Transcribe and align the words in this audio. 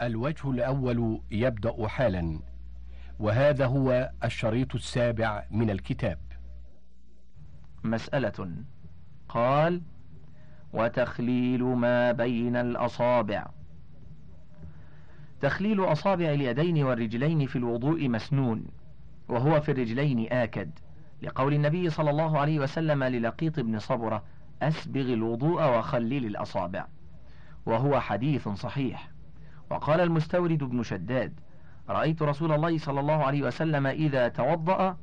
الوجه 0.00 0.50
الأول 0.50 1.20
يبدأ 1.30 1.88
حالا 1.88 2.40
وهذا 3.18 3.66
هو 3.66 4.10
الشريط 4.24 4.74
السابع 4.74 5.44
من 5.50 5.70
الكتاب. 5.70 6.18
مسألة 7.84 8.50
قال 9.28 9.82
وتخليل 10.72 11.64
ما 11.64 12.12
بين 12.12 12.56
الأصابع. 12.56 13.46
تخليل 15.40 15.84
أصابع 15.84 16.24
اليدين 16.24 16.82
والرجلين 16.82 17.46
في 17.46 17.56
الوضوء 17.56 18.08
مسنون 18.08 18.66
وهو 19.28 19.60
في 19.60 19.72
الرجلين 19.72 20.32
آكد 20.32 20.70
لقول 21.22 21.54
النبي 21.54 21.90
صلى 21.90 22.10
الله 22.10 22.38
عليه 22.38 22.60
وسلم 22.60 23.04
للقيط 23.04 23.60
بن 23.60 23.78
صبرة 23.78 24.24
أسبغ 24.62 25.12
الوضوء 25.12 25.78
وخلل 25.78 26.26
الأصابع. 26.26 26.86
وهو 27.66 28.00
حديث 28.00 28.48
صحيح. 28.48 29.15
وقال 29.70 30.00
المستورد 30.00 30.58
بن 30.58 30.82
شداد 30.82 31.40
رأيت 31.88 32.22
رسول 32.22 32.52
الله 32.52 32.78
صلى 32.78 33.00
الله 33.00 33.24
عليه 33.24 33.42
وسلم 33.42 33.86
إذا 33.86 34.28
توضأ 34.28 34.96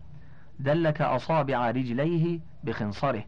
دلك 0.59 1.02
أصابع 1.02 1.71
رجليه 1.71 2.40
بخنصره. 2.63 3.23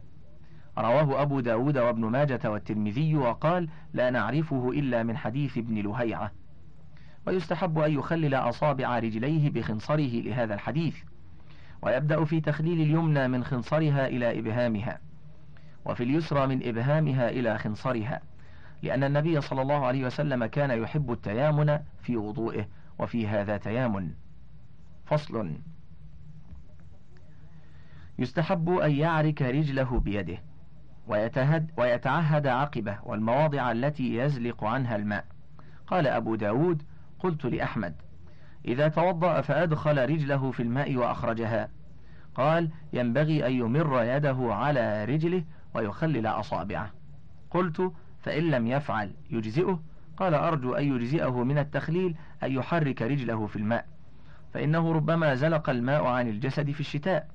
رواه 0.78 1.22
أبو 1.22 1.40
داود 1.40 1.78
وابن 1.78 2.04
ماجة 2.04 2.50
والترمذي 2.50 3.16
وقال 3.16 3.68
لا 3.92 4.10
نعرفه 4.10 4.70
إلا 4.70 5.02
من 5.02 5.16
حديث 5.16 5.58
ابن 5.58 5.74
لهيعة 5.74 6.32
ويستحب 7.26 7.78
أن 7.78 7.92
يخلل 7.92 8.34
أصابع 8.34 8.98
رجليه 8.98 9.50
بخنصره 9.50 10.20
لهذا 10.20 10.54
الحديث 10.54 10.96
ويبدأ 11.82 12.24
في 12.24 12.40
تخليل 12.40 12.80
اليمنى 12.80 13.28
من 13.28 13.44
خنصرها 13.44 14.06
إلى 14.06 14.38
إبهامها 14.38 14.98
وفي 15.84 16.02
اليسرى 16.02 16.46
من 16.46 16.68
إبهامها 16.68 17.30
إلى 17.30 17.58
خنصرها. 17.58 18.20
لأن 18.82 19.04
النبي 19.04 19.40
صلى 19.40 19.62
الله 19.62 19.86
عليه 19.86 20.06
وسلم 20.06 20.46
كان 20.46 20.70
يحب 20.70 21.12
التيامن 21.12 21.78
في 22.02 22.16
وضوئه 22.16 22.68
وفي 22.98 23.28
هذا 23.28 23.56
تيامن. 23.56 24.10
فصل. 25.06 25.52
يستحب 28.18 28.70
أن 28.70 28.90
يعرك 28.90 29.42
رجله 29.42 30.00
بيده 30.00 30.38
ويتهد 31.08 31.70
ويتعهد 31.76 32.46
عقبه 32.46 32.98
والمواضع 33.02 33.72
التي 33.72 34.16
يزلق 34.16 34.64
عنها 34.64 34.96
الماء. 34.96 35.24
قال 35.86 36.06
أبو 36.06 36.34
داود 36.34 36.82
قلت 37.18 37.44
لأحمد 37.44 37.94
إذا 38.64 38.88
توضأ 38.88 39.40
فأدخل 39.40 40.10
رجله 40.10 40.50
في 40.50 40.62
الماء 40.62 40.96
وأخرجها. 40.96 41.68
قال 42.34 42.70
ينبغي 42.92 43.46
أن 43.46 43.52
يمر 43.52 44.02
يده 44.02 44.54
على 44.54 45.04
رجله 45.04 45.44
ويخلل 45.74 46.26
أصابعه. 46.26 46.90
قلت 47.50 47.92
فإن 48.26 48.50
لم 48.50 48.66
يفعل 48.66 49.10
يجزئه 49.30 49.82
قال 50.16 50.34
أرجو 50.34 50.74
أن 50.74 50.94
يجزئه 50.94 51.44
من 51.44 51.58
التخليل 51.58 52.16
أن 52.42 52.52
يحرك 52.52 53.02
رجله 53.02 53.46
في 53.46 53.56
الماء. 53.56 53.86
فإنه 54.54 54.92
ربما 54.92 55.34
زلق 55.34 55.70
الماء 55.70 56.04
عن 56.04 56.28
الجسد 56.28 56.70
في 56.70 56.80
الشتاء. 56.80 57.28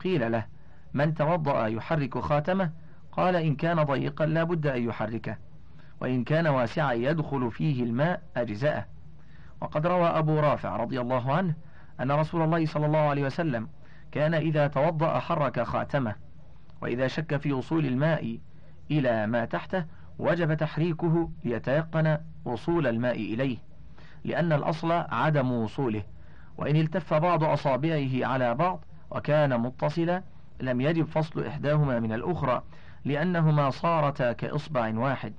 قيل 0.00 0.32
له 0.32 0.46
من 0.94 1.14
توضأ 1.14 1.66
يحرك 1.66 2.18
خاتمه؟ 2.18 2.70
قال 3.12 3.36
إن 3.36 3.56
كان 3.56 3.82
ضيقا 3.82 4.26
لا 4.26 4.44
بد 4.44 4.66
أن 4.66 4.82
يحركه 4.82 5.36
وإن 6.00 6.24
كان 6.24 6.46
واسعا 6.46 6.92
يدخل 6.92 7.50
فيه 7.50 7.82
الماء 7.82 8.22
أجزأه. 8.36 8.86
وقد 9.60 9.86
روى 9.86 10.08
أبو 10.08 10.40
رافع 10.40 10.76
رضي 10.76 11.00
الله 11.00 11.32
عنه 11.32 11.54
أن 12.00 12.12
رسول 12.12 12.42
الله 12.42 12.66
صلى 12.66 12.86
الله 12.86 12.98
عليه 12.98 13.24
وسلم 13.24 13.68
كان 14.12 14.34
إذا 14.34 14.66
توضأ 14.66 15.18
حرك 15.18 15.60
خاتمه 15.60 16.14
وإذا 16.82 17.06
شك 17.06 17.36
في 17.36 17.52
وصول 17.52 17.86
الماء 17.86 18.38
إلى 18.90 19.26
ما 19.26 19.44
تحته 19.44 19.84
وجب 20.18 20.54
تحريكه 20.54 21.30
ليتيقن 21.44 22.18
وصول 22.44 22.86
الماء 22.86 23.16
إليه 23.16 23.58
لأن 24.24 24.52
الأصل 24.52 24.92
عدم 24.92 25.52
وصوله 25.52 26.02
وإن 26.58 26.76
التف 26.76 27.14
بعض 27.14 27.44
أصابعه 27.44 28.26
على 28.26 28.54
بعض 28.54 28.84
وكان 29.10 29.60
متصلا 29.60 30.22
لم 30.60 30.80
يجب 30.80 31.06
فصل 31.06 31.46
إحداهما 31.46 32.00
من 32.00 32.12
الأخرى 32.12 32.62
لأنهما 33.04 33.70
صارتا 33.70 34.32
كإصبع 34.32 34.98
واحد. 34.98 35.32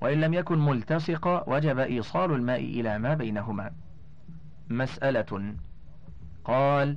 وإن 0.00 0.20
لم 0.20 0.34
يكن 0.34 0.58
ملتصقا 0.58 1.44
وجب 1.46 1.78
إيصال 1.78 2.32
الماء 2.32 2.60
إلى 2.60 2.98
ما 2.98 3.14
بينهما. 3.14 3.70
مسألة 4.70 5.54
قال 6.44 6.96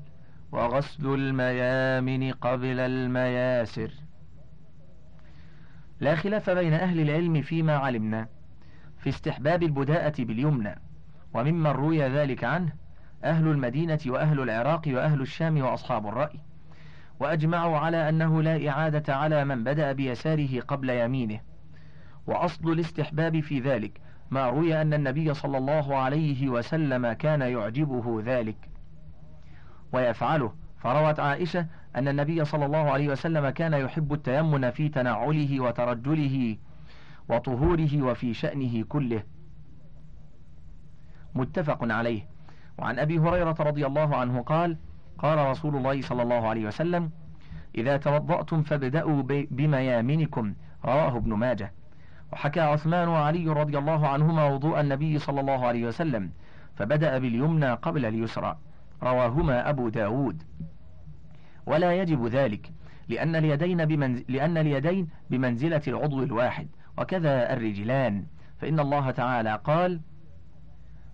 وغسل 0.51 1.07
الميامن 1.07 2.31
قبل 2.31 2.79
المياسر. 2.79 3.91
لا 6.01 6.15
خلاف 6.15 6.49
بين 6.49 6.73
أهل 6.73 6.99
العلم 6.99 7.41
فيما 7.41 7.77
علمنا 7.77 8.27
في 8.97 9.09
استحباب 9.09 9.63
البداءة 9.63 10.23
باليمنى 10.23 10.81
وممن 11.33 11.67
روي 11.67 12.03
ذلك 12.03 12.43
عنه 12.43 12.73
أهل 13.23 13.47
المدينة 13.47 13.99
وأهل 14.07 14.39
العراق 14.39 14.81
وأهل 14.87 15.21
الشام 15.21 15.61
وأصحاب 15.61 16.07
الرأي 16.07 16.39
وأجمعوا 17.19 17.77
على 17.77 18.09
أنه 18.09 18.41
لا 18.41 18.69
إعادة 18.69 19.15
على 19.15 19.45
من 19.45 19.63
بدأ 19.63 19.91
بيساره 19.91 20.59
قبل 20.59 20.89
يمينه 20.89 21.39
وأصل 22.27 22.71
الاستحباب 22.71 23.39
في 23.39 23.59
ذلك 23.59 24.01
ما 24.31 24.49
روي 24.49 24.81
أن 24.81 24.93
النبي 24.93 25.33
صلى 25.33 25.57
الله 25.57 25.95
عليه 25.95 26.49
وسلم 26.49 27.13
كان 27.13 27.41
يعجبه 27.41 28.21
ذلك 28.25 28.69
ويفعله 29.93 30.53
فروت 30.79 31.19
عائشة 31.19 31.67
أن 31.95 32.07
النبي 32.07 32.45
صلى 32.45 32.65
الله 32.65 32.91
عليه 32.91 33.09
وسلم 33.09 33.49
كان 33.49 33.73
يحب 33.73 34.13
التيمن 34.13 34.69
في 34.69 34.89
تنعله 34.89 35.59
وترجله 35.59 36.57
وطهوره 37.29 38.01
وفي 38.01 38.33
شأنه 38.33 38.83
كله. 38.83 39.23
متفق 41.35 41.91
عليه. 41.91 42.27
وعن 42.77 42.99
أبي 42.99 43.19
هريرة 43.19 43.55
رضي 43.59 43.85
الله 43.85 44.15
عنه 44.15 44.41
قال 44.41 44.77
قال 45.19 45.47
رسول 45.47 45.75
الله 45.75 46.01
صلى 46.01 46.21
الله 46.21 46.47
عليه 46.47 46.67
وسلم 46.67 47.11
إذا 47.75 47.97
توضأتم 47.97 48.63
فابدأوا 48.63 49.23
بميامنكم. 49.51 50.53
رواه 50.85 51.17
ابن 51.17 51.33
ماجه. 51.33 51.73
وحكى 52.33 52.59
عثمان 52.59 53.07
وعلي 53.07 53.47
رضي 53.47 53.77
الله 53.77 54.07
عنهما 54.07 54.47
وضوء 54.47 54.79
النبي 54.79 55.19
صلى 55.19 55.41
الله 55.41 55.65
عليه 55.67 55.87
وسلم 55.87 56.31
فبدأ 56.75 57.17
باليمنى 57.17 57.73
قبل 57.73 58.05
اليسرى. 58.05 58.57
رواهما 59.03 59.69
أبو 59.69 59.89
داود. 59.89 60.43
ولا 61.71 61.93
يجب 62.01 62.27
ذلك 62.27 62.71
لأن 63.09 63.35
اليدين, 63.35 63.85
بمنز... 63.85 64.23
لأن 64.27 64.57
اليدين 64.57 65.07
بمنزلة 65.29 65.81
العضو 65.87 66.23
الواحد 66.23 66.67
وكذا 66.97 67.53
الرجلان. 67.53 68.25
فإن 68.59 68.79
الله 68.79 69.11
تعالى 69.11 69.61
قال 69.63 70.01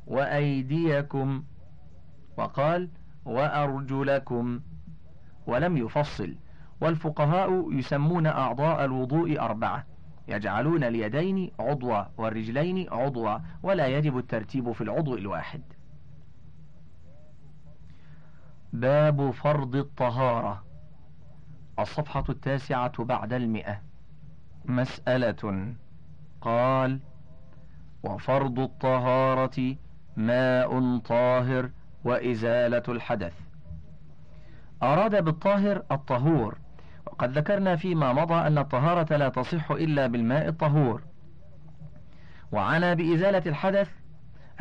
وأيديكم 0.07 1.43
وقال 2.37 2.89
وأرجلكم. 3.25 4.59
ولم 5.47 5.77
يفصل 5.77 6.35
والفقهاء 6.81 7.71
يسمون 7.71 8.27
أعضاء 8.27 8.85
الوضوء 8.85 9.39
أربعة 9.39 9.85
يجعلون 10.27 10.83
اليدين 10.83 11.51
عضوا 11.59 12.03
والرجلين 12.17 12.87
عضوا 12.91 13.37
ولا 13.63 13.87
يجب 13.87 14.17
الترتيب 14.17 14.71
في 14.71 14.81
العضو 14.81 15.17
الواحد. 15.17 15.61
باب 18.73 19.31
فرض 19.31 19.75
الطهارة. 19.75 20.63
الصفحة 21.79 22.23
التاسعة 22.29 23.03
بعد 23.03 23.33
المئة. 23.33 23.81
مسألة. 24.65 25.75
قال 26.41 26.99
وفرض 28.03 28.59
الطهارة 28.59 29.75
ماء 30.17 30.97
طاهر 30.97 31.69
وإزالة 32.03 32.83
الحدث. 32.89 33.33
أراد 34.83 35.23
بالطاهر 35.23 35.83
الطهور 35.91 36.57
وقد 37.07 37.37
ذكرنا 37.37 37.75
فيما 37.75 38.13
مضى 38.13 38.33
أن 38.33 38.57
الطهارة 38.57 39.17
لا 39.17 39.29
تصح 39.29 39.71
إلا 39.71 40.07
بالماء 40.07 40.47
الطهور. 40.47 41.03
وعنا 42.51 42.93
بإزالة 42.93 43.43
الحدث 43.45 43.89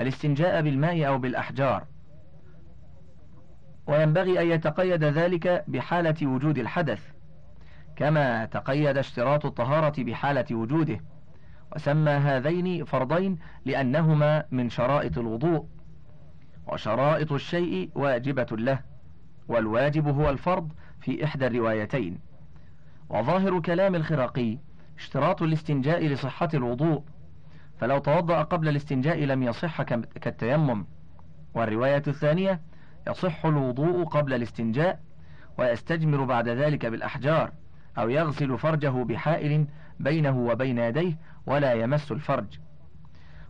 الاستنجاء 0.00 0.62
بالماء 0.62 1.06
أو 1.06 1.18
بالأحجار. 1.18 1.86
وينبغي 3.86 4.42
أن 4.42 4.46
يتقيد 4.46 5.04
ذلك 5.04 5.64
بحالة 5.68 6.26
وجود 6.26 6.58
الحدث 6.58 7.00
كما 7.96 8.44
تقيد 8.44 8.98
اشتراط 8.98 9.46
الطهارة 9.46 10.02
بحالة 10.02 10.56
وجوده 10.56 11.00
وسمى 11.76 12.10
هذين 12.10 12.84
فرضين 12.84 13.38
لأنهما 13.64 14.44
من 14.50 14.70
شرائط 14.70 15.18
الوضوء 15.18 15.66
وشرائط 16.66 17.32
الشيء 17.32 17.90
واجبة 17.94 18.46
له 18.52 18.80
والواجب 19.48 20.08
هو 20.08 20.30
الفرض 20.30 20.72
في 21.00 21.24
إحدى 21.24 21.46
الروايتين. 21.46 22.18
وظاهر 23.08 23.60
كلام 23.60 23.94
الخراقي 23.94 24.58
اشتراط 24.98 25.42
الاستنجاء 25.42 26.06
لصحة 26.06 26.48
الوضوء 26.54 27.02
فلو 27.78 27.98
توضأ 27.98 28.42
قبل 28.42 28.68
الاستنجاء 28.68 29.24
لم 29.24 29.42
يصح 29.42 29.82
كالتيمم. 29.82 30.86
والرواية 31.54 32.02
الثانية 32.06 32.60
يصح 33.08 33.46
الوضوء 33.46 34.04
قبل 34.04 34.34
الاستنجاء 34.34 35.00
ويستجمر 35.58 36.24
بعد 36.24 36.48
ذلك 36.48 36.86
بالأحجار 36.86 37.52
أو 37.98 38.08
يغسل 38.08 38.58
فرجه 38.58 38.88
بحائل 39.04 39.66
بينه 40.00 40.38
وبين 40.38 40.78
يديه 40.78 41.18
ولا 41.46 41.72
يمس 41.72 42.12
الفرج. 42.12 42.58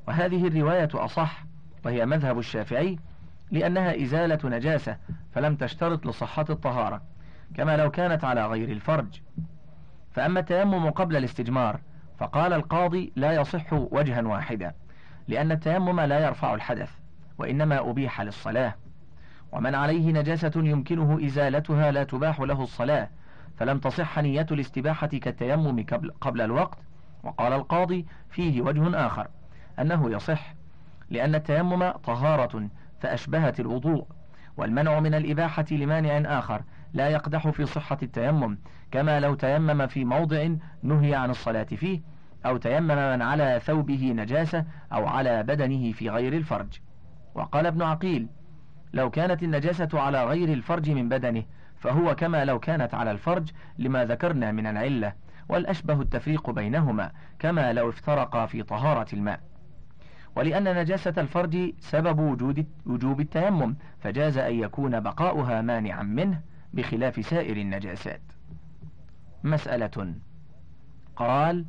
وهذه 0.09 0.47
الرواية 0.47 0.89
أصح 0.95 1.45
وهي 1.85 2.07
مذهب 2.07 2.39
الشافعي 2.39 2.99
لأنها 3.51 4.03
إزالة 4.03 4.39
نجاسة 4.45 4.97
فلم 5.33 5.57
تشترط 5.57 6.07
لصحة 6.07 6.45
الطهارة 6.51 7.03
كما 7.55 7.77
لو 7.77 7.91
كانت 7.91 8.25
على 8.25 8.47
غير 8.47 8.69
الفرج. 8.69 9.21
فأما 10.13 10.41
التيمم 10.41 10.91
قبل 10.91 11.17
الاستجمار 11.17 11.81
فقال 12.19 12.53
القاضي 12.53 13.13
لا 13.17 13.33
يصح 13.33 13.73
وجها 13.73 14.23
واحدا 14.23 14.75
لأن 15.29 15.53
التيمم 15.53 16.01
لا 16.01 16.27
يرفع 16.27 16.55
الحدث 16.55 16.91
وإنما 17.39 17.91
أبيح 17.91 18.21
للصلاة. 18.21 18.75
ومن 19.53 19.75
عليه 19.75 20.13
نجاسة 20.13 20.53
يمكنه 20.57 21.27
إزالتها 21.27 21.91
لا 21.91 22.05
تباح 22.05 22.41
له 22.41 22.63
الصلاة 22.63 23.09
فلم 23.57 23.79
تصح 23.79 24.19
نية 24.19 24.47
الاستباحة 24.51 25.07
كالتيمم 25.07 25.87
قبل 26.21 26.41
الوقت. 26.41 26.79
وقال 27.25 27.53
القاضي 27.53 28.07
فيه 28.31 28.63
وجه 28.63 29.07
آخر 29.07 29.29
أنه 29.79 30.11
يصح 30.11 30.55
لأن 31.11 31.35
التيمم 31.35 31.91
طهارة 31.91 32.69
فأشبهت 33.01 33.61
الوضوء. 33.61 34.07
والمنع 34.57 35.01
من 35.01 35.15
الإباحة 35.15 35.65
لمانع 35.71 36.39
آخر 36.39 36.63
لا 36.93 37.09
يقدح 37.09 37.49
في 37.49 37.67
صحة 37.67 37.99
التيمم 38.03 38.59
كما 38.91 39.21
لو 39.21 39.35
تيمم 39.35 39.87
في 39.87 40.05
موضع 40.05 40.49
نهي 40.83 41.15
عن 41.15 41.31
الصلاة 41.31 41.65
فيه 41.65 42.01
أو 42.47 42.57
تيمم 42.57 42.87
من 42.87 43.23
على 43.23 43.61
ثوبه 43.65 44.13
نجاسة 44.17 44.65
أو 44.93 45.07
على 45.07 45.43
بدنه 45.43 45.93
في 45.93 46.11
غير 46.11 46.33
الفرج. 46.33 46.79
وقال 47.35 47.67
ابن 47.67 47.83
عقيل 47.83 48.29
لو 48.93 49.11
كانت 49.11 49.43
النجاسة 49.43 49.89
على 49.93 50.25
غير 50.25 50.53
الفرج 50.53 50.91
من 50.91 51.09
بدنه 51.09 51.45
فهو 51.77 52.15
كما 52.15 52.45
لو 52.45 52.59
كانت 52.59 52.95
على 52.95 53.11
الفرج 53.11 53.51
لما 53.79 54.05
ذكرنا 54.05 54.53
من 54.53 54.67
العلة 54.67 55.13
والأشبه 55.49 56.01
التفريق 56.01 56.51
بينهما 56.51 57.11
كما 57.39 57.73
لو 57.73 57.89
افترقا 57.89 58.47
في 58.47 58.63
طهارة 58.63 59.07
الماء. 59.13 59.41
ولأن 60.37 60.77
نجاسة 60.77 61.15
الفرج 61.19 61.73
سبب 61.81 62.19
وجود 62.19 62.67
وجوب 62.87 63.21
التيمم 63.21 63.77
فجاز 64.01 64.39
أن 64.39 64.55
يكون 64.55 65.01
بقاؤها 65.01 65.63
مانعا 65.63 66.03
منه 66.03 66.41
بخلاف 66.73 67.27
سائر 67.27 67.57
النجاسات. 67.57 68.23
مسألة 69.45 70.15
قال 71.17 71.65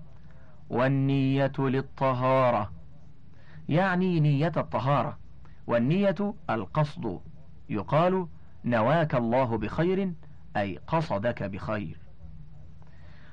والنية 0.69 1.51
للطهارة. 1.59 2.71
يعني 3.69 4.19
نية 4.19 4.51
الطهارة. 4.57 5.17
والنية 5.67 6.33
القصد. 6.49 7.19
يقال 7.69 8.27
نواك 8.65 9.15
الله 9.15 9.57
بخير 9.57 10.13
أي 10.57 10.79
قصدك 10.87 11.43
بخير. 11.43 11.97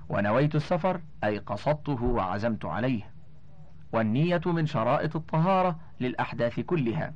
ونويت 0.08 0.54
السفر 0.54 1.00
أي 1.24 1.38
قصدته 1.38 2.04
وعزمت 2.04 2.64
عليه. 2.64 3.02
والنية 3.92 4.40
من 4.46 4.66
شرائط 4.66 5.16
الطهارة 5.16 5.78
للأحداث 6.00 6.60
كلها. 6.60 7.14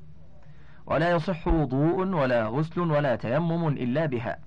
ولا 0.87 1.11
يصح 1.11 1.49
وضوء 1.49 2.07
ولا 2.07 2.47
غسل 2.47 2.81
ولا 2.81 3.17
تيمم 3.17 3.69
إلا 3.69 4.07
بها. 4.07 4.39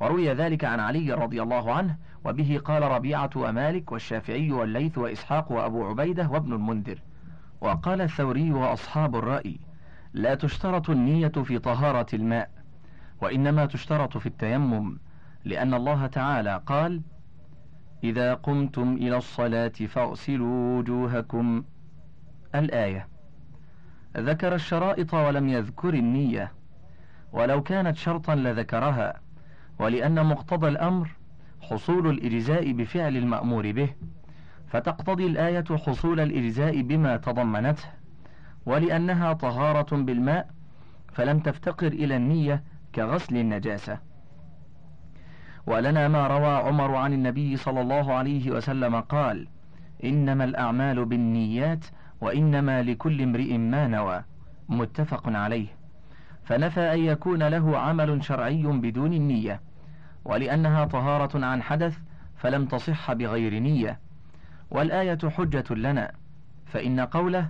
وروي 0.00 0.32
ذلك 0.32 0.64
عن 0.64 0.80
علي 0.80 1.12
رضي 1.12 1.42
الله 1.42 1.72
عنه 1.72 1.96
وبه 2.24 2.60
قال 2.64 2.82
ربيعة 2.82 3.30
ومالك 3.36 3.92
والشافعي 3.92 4.52
والليث 4.52 4.98
وإسحاق 4.98 5.52
وأبو 5.52 5.86
عبيدة 5.86 6.28
وابن 6.28 6.52
المنذر. 6.52 6.98
وقال 7.60 8.00
الثوري 8.00 8.52
وأصحاب 8.52 9.16
الرأي 9.16 9.58
لا 10.12 10.34
تشترط 10.34 10.90
النية 10.90 11.28
في 11.28 11.58
طهارة 11.58 12.06
الماء 12.14 12.50
وإنما 13.20 13.66
تشترط 13.66 14.18
في 14.18 14.26
التيمم 14.26 14.98
لأن 15.44 15.74
الله 15.74 16.06
تعالى 16.06 16.62
قال 16.66 17.02
إذا 18.04 18.34
قمتم 18.34 18.94
إلى 18.94 19.16
الصلاة 19.16 19.68
فاغسلوا 19.68 20.78
وجوهكم. 20.78 21.64
الآية 22.54 23.08
ذكر 24.16 24.54
الشرائط 24.54 25.14
ولم 25.14 25.48
يذكر 25.48 25.94
النية 25.94 26.52
ولو 27.32 27.62
كانت 27.62 27.96
شرطا 27.96 28.34
لذكرها 28.34 29.20
ولأن 29.78 30.26
مقتضى 30.26 30.68
الأمر 30.68 31.10
حصول 31.60 32.10
الإجزاء 32.10 32.72
بفعل 32.72 33.16
المأمور 33.16 33.72
به 33.72 33.88
فتقتضي 34.68 35.26
الآية 35.26 35.64
حصول 35.70 36.20
الإجزاء 36.20 36.82
بما 36.82 37.16
تضمنته. 37.16 38.01
ولأنها 38.66 39.32
طهارة 39.32 39.96
بالماء 39.96 40.48
فلم 41.12 41.38
تفتقر 41.38 41.86
إلى 41.86 42.16
النية 42.16 42.62
كغسل 42.94 43.36
النجاسة. 43.36 43.98
ولنا 45.66 46.08
ما 46.08 46.26
روى 46.26 46.54
عمر 46.54 46.94
عن 46.94 47.12
النبي 47.12 47.56
صلى 47.56 47.80
الله 47.80 48.12
عليه 48.12 48.50
وسلم 48.50 49.00
قال 49.00 49.48
إنما 50.04 50.44
الأعمال 50.44 51.04
بالنيات 51.04 51.84
وإنما 52.20 52.82
لكل 52.82 53.22
امرئ 53.22 53.58
ما 53.58 53.86
نوى. 53.86 54.24
متفق 54.68 55.22
عليه. 55.28 55.66
فنفى 56.44 56.94
أن 56.94 56.98
يكون 56.98 57.42
له 57.42 57.78
عمل 57.78 58.24
شرعي 58.24 58.62
بدون 58.62 59.12
النية. 59.12 59.60
ولأنها 60.24 60.84
طهارة 60.84 61.46
عن 61.46 61.62
حدث 61.62 61.98
فلم 62.36 62.66
تصح 62.66 63.12
بغير 63.12 63.58
نية. 63.58 64.00
والآية 64.70 65.18
حجة 65.28 65.74
لنا. 65.74 66.12
فإن 66.66 67.00
قوله 67.00 67.48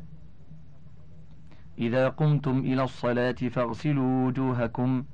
إذا 1.79 2.09
قمتم 2.09 2.59
إلى 2.59 2.83
الصلاة 2.83 3.33
فاغسلوا 3.33 4.27
وجوهكم 4.27 5.05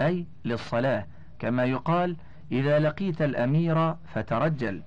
أي 0.00 0.26
للصلاة 0.44 1.06
كما 1.38 1.64
يقال 1.64 2.16
إذا 2.52 2.78
لقيت 2.78 3.22
الأمير 3.22 3.94
فترجل 3.94 4.82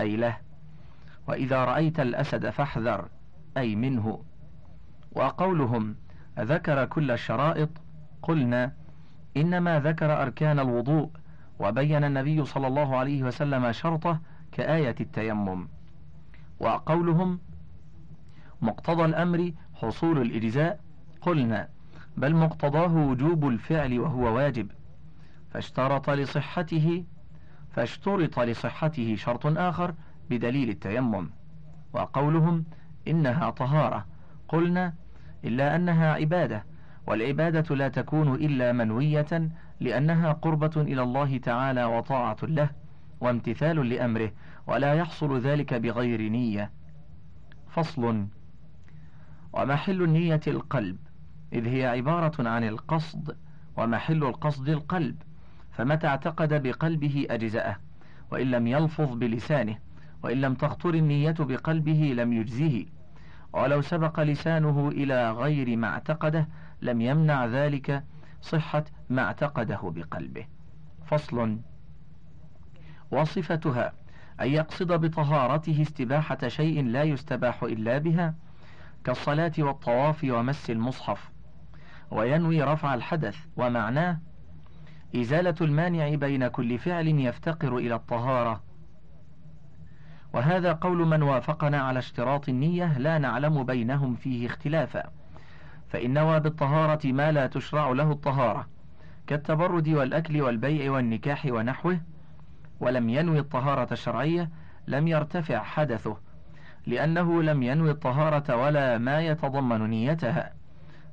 أي 0.00 0.16
له 0.16 0.36
وإذا 1.26 1.64
رأيت 1.64 2.00
الأسد 2.00 2.50
فاحذر 2.50 3.08
أي 3.56 3.76
منه. 3.76 4.22
وقولهم 5.12 5.96
ذكر 6.38 6.84
كل 6.84 7.10
الشرائط؟ 7.10 7.68
قلنا 8.22 8.72
إنما 9.36 9.80
ذكر 9.80 10.22
أركان 10.22 10.58
الوضوء 10.58 11.10
وبين 11.58 12.04
النبي 12.04 12.44
صلى 12.44 12.66
الله 12.66 12.96
عليه 12.96 13.22
وسلم 13.22 13.72
شرطه 13.72 14.20
كآية 14.52 14.94
التيمم. 15.00 15.68
وقولهم 16.60 17.38
مقتضى 18.62 19.04
الأمر 19.04 19.52
حصول 19.82 20.22
الإجزاء 20.22 20.80
قلنا 21.20 21.68
بل 22.16 22.34
مقتضاه 22.34 22.96
وجوب 22.96 23.48
الفعل 23.48 23.98
وهو 23.98 24.36
واجب. 24.36 24.70
فاشترط 25.50 26.10
لصحته 26.10 27.04
فاشترط 27.70 28.40
لصحته 28.40 29.16
شرط 29.16 29.46
آخر 29.46 29.94
بدليل 30.30 30.68
التيمم. 30.68 31.30
وقولهم 31.92 32.64
إنها 33.08 33.50
طهارة. 33.50 34.06
قلنا 34.48 34.94
إلا 35.44 35.76
أنها 35.76 36.12
عبادة 36.12 36.64
والعبادة 37.06 37.76
لا 37.76 37.88
تكون 37.88 38.34
إلا 38.34 38.72
منوية 38.72 39.50
لأنها 39.80 40.32
قربة 40.32 40.70
إلى 40.76 41.02
الله 41.02 41.38
تعالى 41.38 41.84
وطاعة 41.84 42.36
له 42.42 42.70
وامتثال 43.20 43.88
لأمره 43.88 44.32
ولا 44.66 44.94
يحصل 44.94 45.40
ذلك 45.40 45.74
بغير 45.74 46.22
نية. 46.22 46.70
فصل. 47.68 48.26
ومحل 49.52 50.02
النية 50.02 50.40
القلب 50.46 50.96
إذ 51.52 51.66
هي 51.68 51.86
عبارة 51.86 52.48
عن 52.48 52.64
القصد 52.64 53.36
ومحل 53.76 54.24
القصد 54.24 54.68
القلب 54.68 55.22
فمتى 55.72 56.06
اعتقد 56.06 56.62
بقلبه 56.62 57.26
أجزأه 57.30 57.76
وإن 58.30 58.50
لم 58.50 58.66
يلفظ 58.66 59.14
بلسانه 59.14 59.78
وإن 60.22 60.40
لم 60.40 60.54
تخطر 60.54 60.94
النية 60.94 61.34
بقلبه 61.38 62.14
لم 62.16 62.32
يجزه. 62.32 62.86
ولو 63.52 63.80
سبق 63.80 64.20
لسانه 64.20 64.88
إلى 64.88 65.32
غير 65.32 65.76
ما 65.76 65.88
اعتقده 65.88 66.48
لم 66.82 67.00
يمنع 67.00 67.46
ذلك 67.46 68.04
صحة 68.42 68.84
ما 69.10 69.22
اعتقده 69.22 69.80
بقلبه. 69.82 70.46
فصل. 71.06 71.58
وصفتها 73.10 73.92
أن 74.40 74.48
يقصد 74.48 74.92
بطهارته 74.92 75.82
استباحة 75.82 76.48
شيء 76.48 76.84
لا 76.84 77.02
يستباح 77.02 77.62
إلا 77.62 77.98
بها 77.98 78.34
كالصلاة 79.04 79.52
والطواف 79.58 80.24
ومس 80.24 80.70
المصحف. 80.70 81.30
وينوي 82.10 82.62
رفع 82.62 82.94
الحدث 82.94 83.36
ومعناه 83.56 84.18
إزالة 85.16 85.54
المانع 85.60 86.14
بين 86.14 86.48
كل 86.48 86.78
فعل 86.78 87.08
يفتقر 87.08 87.76
إلى 87.76 87.94
الطهارة. 87.94 88.62
وهذا 90.32 90.72
قول 90.72 91.06
من 91.06 91.22
وافقنا 91.22 91.80
على 91.80 91.98
اشتراط 91.98 92.48
النية 92.48 92.98
لا 92.98 93.18
نعلم 93.18 93.64
بينهم 93.64 94.14
فيه 94.14 94.46
اختلافا. 94.46 95.10
فإن 95.88 96.14
نوى 96.14 96.40
بالطهارة 96.40 97.12
ما 97.12 97.32
لا 97.32 97.46
تشرع 97.46 97.88
له 97.88 98.12
الطهارة 98.12 98.68
كالتبرد 99.26 99.88
والأكل 99.88 100.42
والبيع 100.42 100.92
والنكاح 100.92 101.46
ونحوه 101.46 102.00
ولم 102.80 103.08
ينوي 103.08 103.38
الطهارة 103.38 103.92
الشرعية 103.92 104.50
لم 104.86 105.08
يرتفع 105.08 105.62
حدثه. 105.62 106.16
لأنه 106.88 107.42
لم 107.42 107.62
ينوي 107.62 107.90
الطهارة 107.90 108.56
ولا 108.56 108.98
ما 108.98 109.20
يتضمن 109.20 109.90
نيتها 109.90 110.52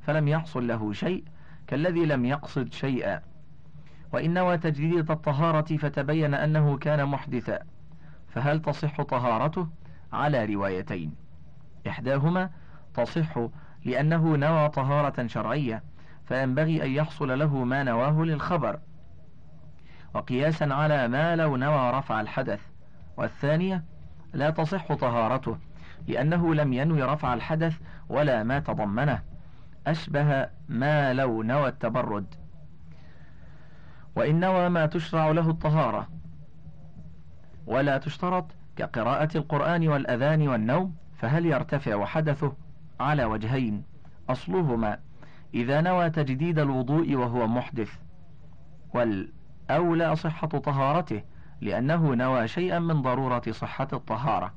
فلم 0.02 0.28
يحصل 0.28 0.68
له 0.68 0.94
شيء 0.94 1.24
كالذي 1.68 2.06
لم 2.06 2.26
يقصد 2.26 2.74
شيئا. 2.74 3.22
وإن 4.14 4.34
نوى 4.34 4.58
تجديد 4.58 5.12
الطهارة 5.12 5.78
فتبين 5.78 6.34
أنه 6.34 6.78
كان 6.78 7.06
محدثا 7.06 7.60
فهل 8.28 8.62
تصح 8.62 9.02
طهارته؟ 9.02 9.68
على 10.14 10.46
روايتين. 10.46 11.16
إحداهما 11.88 12.50
تصح 12.94 13.40
لأنه 13.86 14.36
نوى 14.36 14.70
طهارة 14.70 15.28
شرعية 15.28 15.84
فينبغي 16.26 16.84
أن 16.84 16.92
يحصل 16.92 17.40
له 17.40 17.64
ما 17.64 17.84
نواه 17.84 18.24
للخبر. 18.24 18.80
وقياسا 20.14 20.64
على 20.72 21.08
ما 21.08 21.36
لو 21.36 21.56
نوى 21.56 21.92
رفع 21.92 22.22
الحدث. 22.22 22.62
والثانية 23.18 23.84
لا 24.36 24.50
تصح 24.50 24.94
طهارته 24.94 25.58
لأنه 26.08 26.56
لم 26.56 26.74
ينوي 26.74 27.04
رفع 27.04 27.34
الحدث 27.34 27.80
ولا 28.10 28.44
ما 28.44 28.60
تضمنه 28.60 29.22
أشبه 29.88 30.50
ما 30.70 31.14
لو 31.14 31.44
نوى 31.44 31.68
التبرد. 31.68 32.26
وإن 34.16 34.40
نوى 34.40 34.70
ما 34.70 34.86
تشرع 34.86 35.32
له 35.32 35.50
الطهارة. 35.50 36.08
ولا 37.68 37.98
تشترط 37.98 38.46
كقراءة 38.76 39.38
القرآن 39.38 39.88
والأذان 39.88 40.48
والنوم 40.48 40.96
فهل 41.18 41.46
يرتفع 41.46 42.06
حدثه 42.06 42.54
على 43.00 43.26
وجهين؟ 43.26 43.84
أصلهما 44.30 45.00
إذا 45.54 45.82
نوى 45.82 46.10
تجديد 46.10 46.60
الوضوء 46.60 47.16
وهو 47.16 47.48
محدث. 47.48 47.92
والأولى 48.94 50.16
صحة 50.16 50.48
طهارته 50.48 51.24
لأنه 51.62 52.16
نوى 52.16 52.48
شيئا 52.48 52.80
من 52.80 53.02
ضرورة 53.02 53.42
صحة 53.52 53.88
الطهارة 53.94 54.54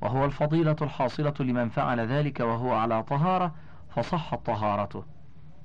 وهو 0.00 0.24
الفضيلة 0.24 0.76
الحاصلة 0.82 1.34
لمن 1.40 1.68
فعل 1.68 2.00
ذلك 2.00 2.40
وهو 2.40 2.72
على 2.74 3.02
طهارة 3.02 3.54
فصحت 3.90 4.46
طهارته. 4.46 5.04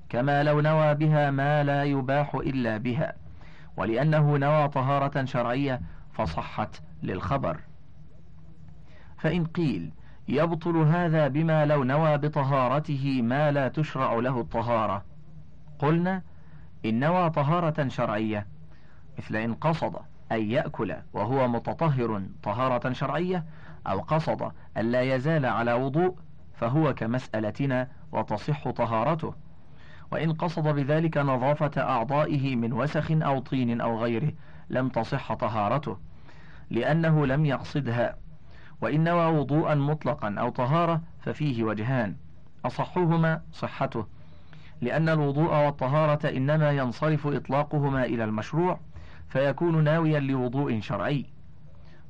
كما 0.10 0.44
لو 0.44 0.62
نوى 0.62 0.96
بها 0.96 1.32
ما 1.32 1.64
لا 1.64 1.84
يباح 1.84 2.36
إلا 2.36 2.78
بها 2.78 3.14
ولأنه 3.78 4.38
نوى 4.38 4.68
طهارة 4.68 5.26
شرعية 5.26 5.82
فصحت 6.14 6.82
للخبر. 7.04 7.60
فإن 9.18 9.46
قيل 9.46 9.92
يبطل 10.28 10.78
هذا 10.78 11.28
بما 11.28 11.66
لو 11.66 11.84
نوى 11.84 12.18
بطهارته 12.18 13.22
ما 13.22 13.52
لا 13.52 13.68
تشرع 13.68 14.14
له 14.14 14.42
الطهارة 14.42 15.06
قلنا 15.80 16.22
إن 16.86 17.00
نوى 17.00 17.30
طهارة 17.30 17.88
شرعية 17.88 18.48
مثل 19.18 19.36
إن 19.36 19.54
قصد 19.54 19.96
أن 20.32 20.52
يأكل 20.52 20.96
وهو 21.14 21.48
متطهر 21.48 22.24
طهارة 22.44 22.94
شرعية 22.94 23.46
أو 23.88 24.00
قصد 24.00 24.52
أن 24.78 24.92
لا 24.92 25.02
يزال 25.02 25.46
على 25.46 25.74
وضوء 25.74 26.16
فهو 26.54 26.94
كمسألتنا 26.94 27.88
وتصح 28.12 28.70
طهارته. 28.70 29.34
وإن 30.12 30.34
قصد 30.34 30.64
بذلك 30.64 31.18
نظافة 31.18 31.82
أعضائه 31.82 32.56
من 32.56 32.74
وسخ 32.74 33.12
أو 33.12 33.40
طين 33.40 33.82
أو 33.82 34.00
غيره 34.04 34.32
لم 34.70 34.90
تصح 34.90 35.34
طهارته 35.34 35.98
لأنه 36.70 37.26
لم 37.26 37.46
يقصدها. 37.46 38.16
وإن 38.82 39.04
نوى 39.04 39.26
وضوءا 39.40 39.76
مطلقا 39.76 40.36
أو 40.40 40.50
طهارة 40.50 41.02
ففيه 41.20 41.64
وجهان 41.64 42.16
أصحهما 42.66 43.42
صحته 43.54 44.06
لأن 44.82 45.10
الوضوء 45.10 45.66
والطهارة 45.66 46.30
إنما 46.30 46.72
ينصرف 46.72 47.28
إطلاقهما 47.28 48.06
إلى 48.06 48.24
المشروع 48.24 48.80
فيكون 49.32 49.84
ناويا 49.84 50.20
لوضوء 50.20 50.80
شرعي. 50.80 51.26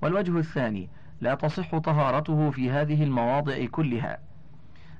والوجه 0.01 0.37
الثاني 0.37 0.89
لا 1.21 1.35
تصح 1.35 1.77
طهارته 1.77 2.51
في 2.51 2.71
هذه 2.71 3.03
المواضع 3.03 3.65
كلها 3.65 4.19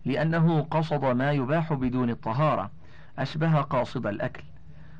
لأنه 0.05 0.61
قصد 0.61 1.05
ما 1.05 1.31
يباح 1.31 1.73
بدون 1.73 2.09
الطهارة 2.09 2.71
أشبه 3.19 3.61
قاصد 3.61 4.07
الأكل. 4.07 4.43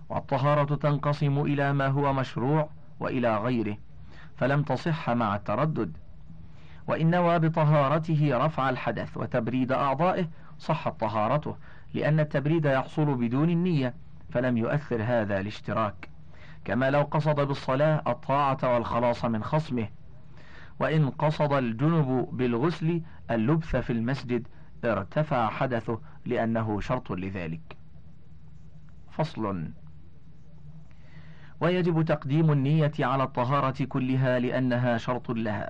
والطهارة 0.09 0.75
تنقسم 0.75 1.41
إلى 1.41 1.73
ما 1.73 1.87
هو 1.87 2.13
مشروع 2.13 2.69
وإلى 2.99 3.37
غيره 3.37 3.77
فلم 4.37 4.63
تصح 4.63 5.09
مع 5.09 5.35
التردد. 5.35 5.97
وإن 6.87 7.09
نوى 7.09 7.39
بطهارته 7.39 8.45
رفع 8.45 8.69
الحدث 8.69 9.17
وتبريد 9.17 9.71
أعضائه 9.71 10.27
صحت 10.59 10.99
طهارته 10.99 11.55
لأن 11.93 12.19
التبريد 12.19 12.65
يحصل 12.65 13.15
بدون 13.15 13.49
النية 13.49 13.93
فلم 14.29 14.57
يؤثر 14.57 15.03
هذا 15.03 15.39
الاشتراك. 15.39 16.11
كما 16.65 16.91
لو 16.91 17.01
قصد 17.01 17.36
بالصلاة 17.36 18.03
الطاعة 18.08 18.74
والخلاص 18.74 19.25
من 19.25 19.44
خصمه 19.44 19.88
وإن 20.80 21.10
قصد 21.10 21.53
الجنب 21.53 22.30
بالغسل 22.32 23.01
اللبث 23.32 23.75
في 23.75 23.94
المسجد 23.94 24.48
ارتفع 24.86 25.50
حدثه 25.50 26.01
لأنه 26.25 26.80
شرط 26.80 27.12
لذلك. 27.12 27.77
فصل. 29.12 29.72
ويجب 31.62 32.06
تقديم 32.06 32.51
النية 32.51 32.91
على 33.00 33.24
الطهارة 33.24 33.84
كلها 33.84 34.39
لأنها 34.39 34.98
شرط 34.98 35.32
لها 35.32 35.70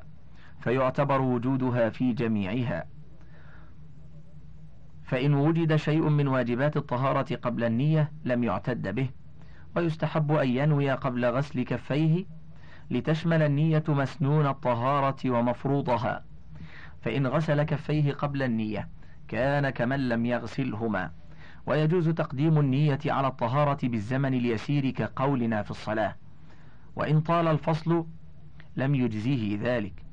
فيعتبر 0.60 1.22
وجودها 1.22 1.90
في 1.90 2.14
جميعها. 2.14 2.86
فإن 5.04 5.34
وجد 5.34 5.76
شيء 5.76 6.10
من 6.10 6.28
واجبات 6.28 6.78
الطهارة 6.78 7.36
قبل 7.36 7.64
النية 7.64 8.12
لم 8.26 8.44
يعتد 8.44 8.96
به. 8.96 9.10
ويستحب 9.76 10.32
أن 10.32 10.50
ينوي 10.50 10.92
قبل 10.92 11.26
غسل 11.26 11.64
كفيه 11.64 12.26
لتشمل 12.92 13.42
النية 13.42 13.84
مسنون 13.88 14.48
الطهارة 14.48 15.30
ومفروضها. 15.30 16.24
فإن 17.02 17.28
غسل 17.28 17.64
كفيه 17.64 18.14
قبل 18.14 18.44
النية 18.44 18.90
كان 19.28 19.70
كمن 19.70 20.10
لم 20.10 20.26
يغسلهما. 20.26 21.12
ويجوز 21.66 22.10
تقديم 22.10 22.60
النية 22.60 23.00
على 23.06 23.28
الطهارة 23.28 23.88
بالزمن 23.88 24.34
اليسير 24.34 24.90
كقولنا 24.90 25.64
في 25.64 25.72
الصلاة. 25.72 26.16
وإن 26.96 27.22
طال 27.22 27.48
الفصل 27.48 28.06
لم 28.76 28.96
يجزيه 28.96 29.60
ذلك. 29.62 30.04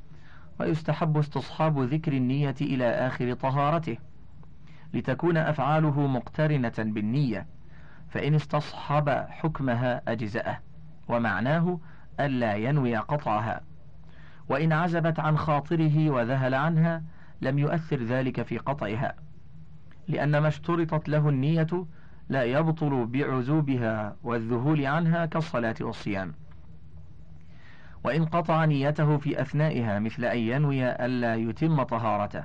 ويستحب 0.61 1.17
استصحاب 1.19 1.79
ذكر 1.79 2.13
النية 2.13 2.55
إلى 2.61 2.85
آخر 2.85 3.35
طهارته. 3.35 3.99
لتكون 4.95 5.37
أفعاله 5.37 6.07
مقترنة 6.07 6.75
بالنية. 6.79 7.47
فإن 8.09 8.35
استصحب 8.35 9.09
حكمها 9.11 10.03
أجزأه 10.09 10.61
ومعناه 11.09 11.81
ألا 12.21 12.55
ينوي 12.55 12.97
قطعها. 12.97 13.61
وإن 14.49 14.73
عزبت 14.73 15.21
عن 15.21 15.39
خاطره 15.39 16.11
وذهل 16.11 16.55
عنها 16.55 17.03
لم 17.41 17.59
يؤثر 17.59 18.03
ذلك 18.03 18.43
في 18.43 18.59
قطعها. 18.59 19.15
لأن 20.09 20.39
ما 20.39 20.49
اشترطت 20.49 21.09
له 21.09 21.29
النية 21.29 21.87
لا 22.29 22.45
يبطل 22.45 23.07
بعزوبها 23.07 24.17
والذهول 24.23 24.87
عنها 24.87 25.27
كالصلاة 25.27 25.75
والصيام. 25.81 26.35
وإن 28.05 28.25
قطع 28.25 28.65
نيته 28.65 29.17
في 29.17 29.41
أثنائها 29.41 29.99
مثل 29.99 30.25
أن 30.25 30.39
ينوي 30.39 30.91
ألا 31.05 31.35
يتم 31.35 31.83
طهارته. 31.83 32.45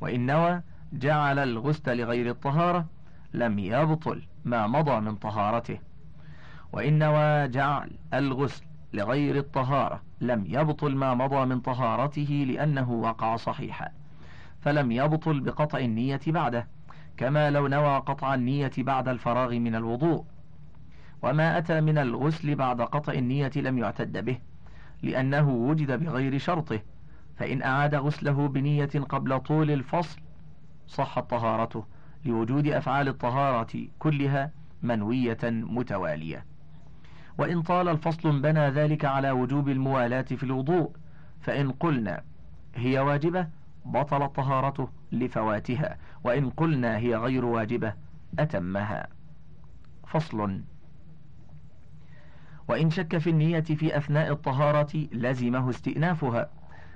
وإن 0.00 0.26
نوى 0.26 0.62
جعل 0.92 1.38
الغسل 1.38 1.96
لغير 1.96 2.30
الطهارة 2.30 2.86
لم 3.34 3.58
يبطل 3.58 4.22
ما 4.44 4.66
مضى 4.66 5.00
من 5.00 5.16
طهارته. 5.16 5.78
وإن 6.72 6.98
جعل 7.50 7.90
الغسل 8.14 8.64
لغير 8.92 9.36
الطهارة 9.36 10.02
لم 10.20 10.44
يبطل 10.46 10.96
ما 10.96 11.14
مضى 11.14 11.44
من 11.44 11.60
طهارته 11.60 12.46
لأنه 12.48 12.92
وقع 12.92 13.36
صحيحا 13.36 13.88
فلم 14.60 14.92
يبطل 14.92 15.40
بقطع 15.40 15.78
النية 15.78 16.20
بعده 16.26 16.68
كما 17.16 17.50
لو 17.50 17.66
نوى 17.66 17.96
قطع 17.98 18.34
النية 18.34 18.70
بعد 18.78 19.08
الفراغ 19.08 19.58
من 19.58 19.74
الوضوء. 19.74 20.24
وما 21.22 21.58
أتى 21.58 21.80
من 21.80 21.98
الغسل 21.98 22.54
بعد 22.54 22.80
قطع 22.80 23.12
النية 23.12 23.50
لم 23.56 23.78
يعتد 23.78 24.24
به 24.24 24.38
لأنه 25.02 25.50
وجد 25.50 26.04
بغير 26.04 26.38
شرطه 26.38 26.80
فإن 27.36 27.62
أعاد 27.62 27.94
غسله 27.94 28.48
بنية 28.48 28.90
قبل 29.08 29.40
طول 29.40 29.70
الفصل 29.70 30.20
صحت 30.86 31.30
طهارته. 31.30 31.84
لوجود 32.24 32.66
أفعال 32.66 33.08
الطهارة 33.08 33.86
كلها 33.98 34.50
منوية 34.82 35.38
متوالية. 35.44 36.44
وإن 37.38 37.62
طال 37.62 37.88
الفصل 37.88 38.40
بنى 38.40 38.68
ذلك 38.68 39.04
على 39.04 39.30
وجوب 39.30 39.68
الموالاة 39.68 40.22
في 40.22 40.42
الوضوء 40.42 40.90
فإن 41.40 41.70
قلنا 41.70 42.22
هي 42.74 42.98
واجبة 42.98 43.48
بطلت 43.84 44.36
طهارته 44.36 44.88
لفواتها 45.12 45.98
وإن 46.24 46.50
قلنا 46.50 46.96
هي 46.96 47.16
غير 47.16 47.44
واجبة 47.44 47.94
أتمها. 48.38 49.08
فصل. 50.06 50.62
وإن 52.68 52.90
شك 52.90 53.18
في 53.18 53.30
النية 53.30 53.60
في 53.60 53.96
أثناء 53.96 54.32
الطهارة 54.32 55.08
لزمه 55.12 55.70
استئنافها 55.70 56.50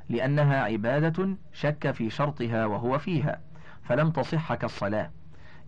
لأنها 0.08 0.62
عبادة 0.62 1.36
شك 1.52 1.90
في 1.90 2.10
شرطها 2.10 2.66
وهو 2.66 2.98
فيها. 2.98 3.40
فلم 3.92 4.10
تصح 4.10 4.54
كالصلاة 4.54 5.10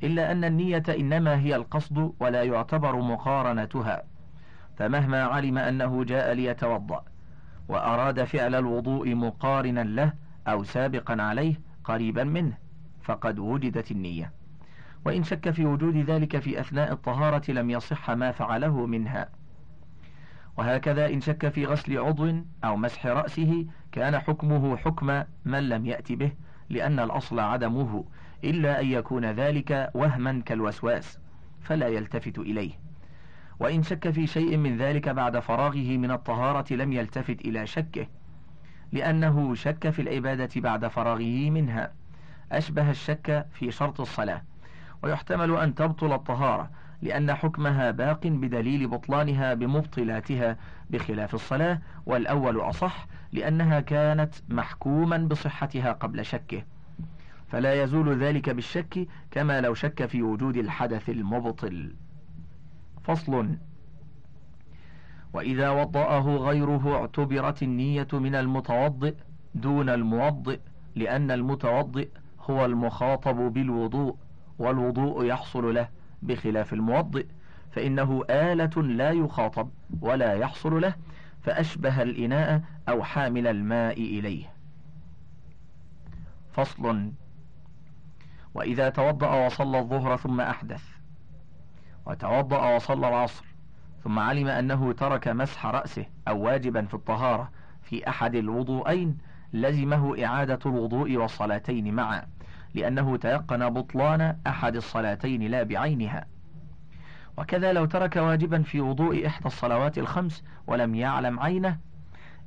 إلا 0.02 0.32
أن 0.32 0.44
النية 0.44 0.82
إنما 0.88 1.38
هي 1.38 1.56
القصد 1.56 2.12
ولا 2.20 2.42
يعتبر 2.42 2.96
مقارنتها. 2.96 4.02
فمهما 4.76 5.22
علم 5.22 5.58
أنه 5.58 6.04
جاء 6.04 6.32
ليتوضأ 6.32 7.04
وأراد 7.68 8.24
فعل 8.24 8.54
الوضوء 8.54 9.14
مقارنا 9.14 9.80
له 9.80 10.12
أو 10.48 10.64
سابقا 10.64 11.22
عليه 11.22 11.60
قريبا 11.84 12.24
منه 12.24 12.58
فقد 13.02 13.38
وجدت 13.38 13.90
النية. 13.90 14.32
وإن 15.04 15.22
شك 15.22 15.50
في 15.50 15.64
وجود 15.64 15.96
ذلك 15.96 16.38
في 16.38 16.60
أثناء 16.60 16.92
الطهارة 16.92 17.50
لم 17.50 17.70
يصح 17.70 18.10
ما 18.10 18.32
فعله 18.32 18.86
منها. 18.86 19.28
وهكذا 20.56 21.06
إن 21.06 21.20
شك 21.20 21.48
في 21.48 21.66
غسل 21.66 21.98
عضو 21.98 22.32
أو 22.64 22.76
مسح 22.76 23.06
رأسه 23.06 23.66
كان 23.92 24.18
حكمه 24.18 24.76
حكم 24.76 25.22
من 25.44 25.68
لم 25.68 25.86
يأت 25.86 26.12
به 26.12 26.32
لأن 26.70 27.00
الأصل 27.00 27.40
عدمه 27.40 28.04
إلا 28.44 28.80
أن 28.80 28.86
يكون 28.86 29.24
ذلك 29.24 29.90
وهما 29.94 30.42
كالوسواس 30.46 31.18
فلا 31.60 31.88
يلتفت 31.88 32.38
إليه. 32.38 32.72
وإن 33.60 33.82
شك 33.82 34.10
في 34.10 34.26
شيء 34.26 34.56
من 34.56 34.76
ذلك 34.76 35.08
بعد 35.08 35.38
فراغه 35.38 35.96
من 35.96 36.10
الطهارة 36.10 36.74
لم 36.74 36.92
يلتفت 36.92 37.40
إلى 37.40 37.66
شكه 37.66 38.06
لأنه 38.92 39.54
شك 39.54 39.90
في 39.90 40.02
العبادة 40.02 40.60
بعد 40.60 40.86
فراغه 40.86 41.50
منها. 41.50 41.92
أشبه 42.52 42.90
الشك 42.90 43.46
في 43.52 43.70
شرط 43.70 44.00
الصلاة 44.00 44.42
ويحتمل 45.02 45.56
أن 45.56 45.74
تبطل 45.74 46.12
الطهارة 46.12 46.70
لأن 47.02 47.34
حكمها 47.34 47.90
باق 47.90 48.26
بدليل 48.26 48.86
بطلانها 48.88 49.54
بمبطلاتها 49.54 50.56
بخلاف 50.90 51.34
الصلاة 51.34 51.80
والأول 52.06 52.60
أصح 52.60 53.06
لأنها 53.32 53.80
كانت 53.80 54.34
محكوما 54.48 55.16
بصحتها 55.18 55.92
قبل 55.92 56.24
شكه. 56.24 56.62
فلا 57.48 57.82
يزول 57.82 58.18
ذلك 58.18 58.50
بالشك 58.50 59.08
كما 59.30 59.60
لو 59.60 59.74
شك 59.74 60.06
في 60.06 60.22
وجود 60.22 60.56
الحدث 60.56 61.10
المبطل. 61.10 61.94
فصل 63.04 63.56
وإذا 65.32 65.70
وضأه 65.70 66.36
غيره 66.36 66.96
اعتبرت 66.96 67.62
النية 67.62 68.08
من 68.12 68.34
المتوضئ 68.34 69.14
دون 69.54 69.88
الموضئ 69.88 70.60
لأن 70.94 71.30
المتوضئ 71.30 72.08
هو 72.40 72.64
المخاطب 72.64 73.36
بالوضوء 73.36 74.16
والوضوء 74.58 75.24
يحصل 75.24 75.74
له. 75.74 75.88
بخلاف 76.24 76.72
الموضئ 76.72 77.26
فإنه 77.72 78.24
آلة 78.30 78.82
لا 78.82 79.10
يخاطب 79.10 79.70
ولا 80.00 80.34
يحصل 80.34 80.80
له 80.80 80.94
فأشبه 81.42 82.02
الإناء 82.02 82.62
أو 82.88 83.02
حامل 83.02 83.46
الماء 83.46 84.00
إليه. 84.00 84.46
فصل 86.52 87.12
وإذا 88.54 88.88
توضأ 88.88 89.46
وصلى 89.46 89.78
الظهر 89.78 90.16
ثم 90.16 90.40
أحدث. 90.40 90.84
وتوضأ 92.06 92.74
وصلى 92.76 93.08
العصر 93.08 93.44
ثم 94.04 94.18
علم 94.18 94.48
أنه 94.48 94.92
ترك 94.92 95.28
مسح 95.28 95.66
رأسه 95.66 96.06
أو 96.28 96.42
واجبا 96.42 96.84
في 96.84 96.94
الطهارة 96.94 97.50
في 97.82 98.08
أحد 98.08 98.34
الوضوءين 98.34 99.18
لزمه 99.52 100.24
إعادة 100.24 100.58
الوضوء 100.66 101.16
والصلاتين 101.16 101.94
معا. 101.94 102.26
لأنه 102.74 103.16
تيقن 103.16 103.70
بطلان 103.70 104.36
أحد 104.46 104.76
الصلاتين 104.76 105.42
لا 105.42 105.62
بعينها. 105.62 106.26
وكذا 107.36 107.72
لو 107.72 107.84
ترك 107.84 108.16
واجبا 108.16 108.62
في 108.62 108.80
وضوء 108.80 109.26
إحدى 109.26 109.46
الصلوات 109.46 109.98
الخمس 109.98 110.44
ولم 110.66 110.94
يعلم 110.94 111.40
عينه 111.40 111.78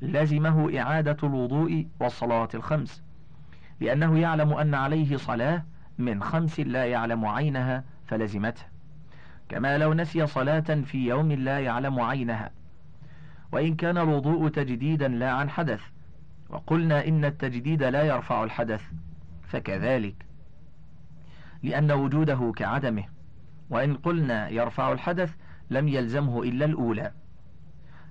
لزمه 0.01 0.79
إعادة 0.79 1.17
الوضوء 1.23 1.87
والصلوات 1.99 2.55
الخمس. 2.55 3.03
لأنه 3.79 4.19
يعلم 4.19 4.53
أن 4.53 4.73
عليه 4.73 5.17
صلاة 5.17 5.63
من 5.97 6.23
خمس 6.23 6.59
لا 6.59 6.85
يعلم 6.85 7.25
عينها 7.25 7.83
فلزمته. 8.05 8.63
كما 9.49 9.77
لو 9.77 9.93
نسي 9.93 10.27
صلاة 10.27 10.59
في 10.59 11.07
يوم 11.07 11.31
لا 11.31 11.59
يعلم 11.59 11.99
عينها. 11.99 12.51
وإن 13.51 13.75
كان 13.75 13.97
الوضوء 13.97 14.49
تجديدا 14.49 15.07
لا 15.07 15.31
عن 15.31 15.49
حدث. 15.49 15.81
وقلنا 16.49 17.07
إن 17.07 17.25
التجديد 17.25 17.83
لا 17.83 18.03
يرفع 18.03 18.43
الحدث. 18.43 18.81
فكذلك. 19.47 20.25
لأن 21.63 21.91
وجوده 21.91 22.53
كعدمه 22.55 23.05
وإن 23.69 23.95
قلنا 23.95 24.49
يرفع 24.49 24.91
الحدث 24.91 25.35
لم 25.69 25.87
يلزمه 25.87 26.43
إلا 26.43 26.65
الأولى. 26.65 27.11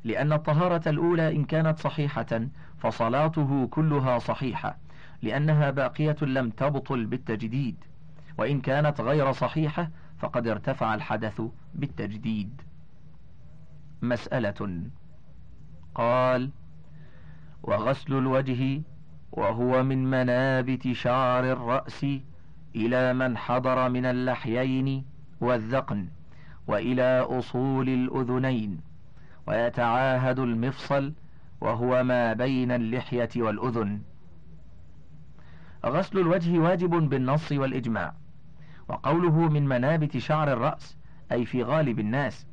لأن 0.05 0.33
الطهارة 0.33 0.89
الأولى 0.89 1.37
إن 1.37 1.45
كانت 1.45 1.79
صحيحة 1.79 2.49
فصلاته 2.79 3.67
كلها 3.67 4.19
صحيحة 4.19 4.79
لأنها 5.23 5.71
باقية 5.71 6.17
لم 6.23 6.51
تبطل 6.51 7.07
بالتجديد. 7.07 7.85
وإن 8.39 8.61
كانت 8.61 9.01
غير 9.01 9.33
صحيحة 9.33 9.91
فقد 10.19 10.47
ارتفع 10.49 10.95
الحدث 10.95 11.43
بالتجديد. 11.75 12.63
مسألة. 14.03 14.83
قال 15.95 16.51
وغسل 17.63 18.15
الوجه 18.15 18.83
وهو 19.37 19.83
من 19.83 20.11
منابت 20.11 20.92
شعر 20.92 21.53
الرأس 21.53 22.07
إلى 22.77 23.12
من 23.12 23.37
حضر 23.37 23.88
من 23.88 24.07
اللحيين 24.07 25.05
والذقن 25.40 26.09
وإلى 26.66 27.27
أصول 27.31 27.88
الأذنين 27.88 28.81
ويتعاهد 29.46 30.38
المفصل 30.38 31.12
وهو 31.61 32.05
ما 32.05 32.33
بين 32.33 32.70
اللحية 32.70 33.29
والأذن. 33.37 34.01
غسل 35.87 36.18
الوجه 36.18 36.59
واجب 36.59 36.90
بالنص 36.90 37.53
والإجماع 37.53 38.14
وقوله 38.88 39.49
من 39.49 39.68
منابت 39.68 40.16
شعر 40.16 40.53
الرأس 40.53 40.96
أي 41.33 41.44
في 41.44 41.62
غالب 41.62 42.01
الناس. 42.01 42.46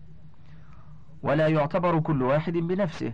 ولا 1.24 1.48
يعتبر 1.48 2.00
كل 2.00 2.22
واحد 2.22 2.54
بنفسه 2.54 3.14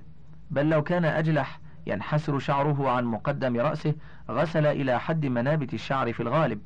بل 0.52 0.70
لو 0.70 0.84
كان 0.84 1.06
أجلح 1.06 1.60
ينحسر 1.88 2.40
شعره 2.40 2.90
عن 2.90 3.06
مقدم 3.06 3.58
رأسه 3.58 3.94
غسل 4.30 4.66
إلى 4.66 5.00
حد 5.00 5.26
منابت 5.26 5.74
الشعر 5.74 6.14
في 6.14 6.20
الغالب. 6.24 6.62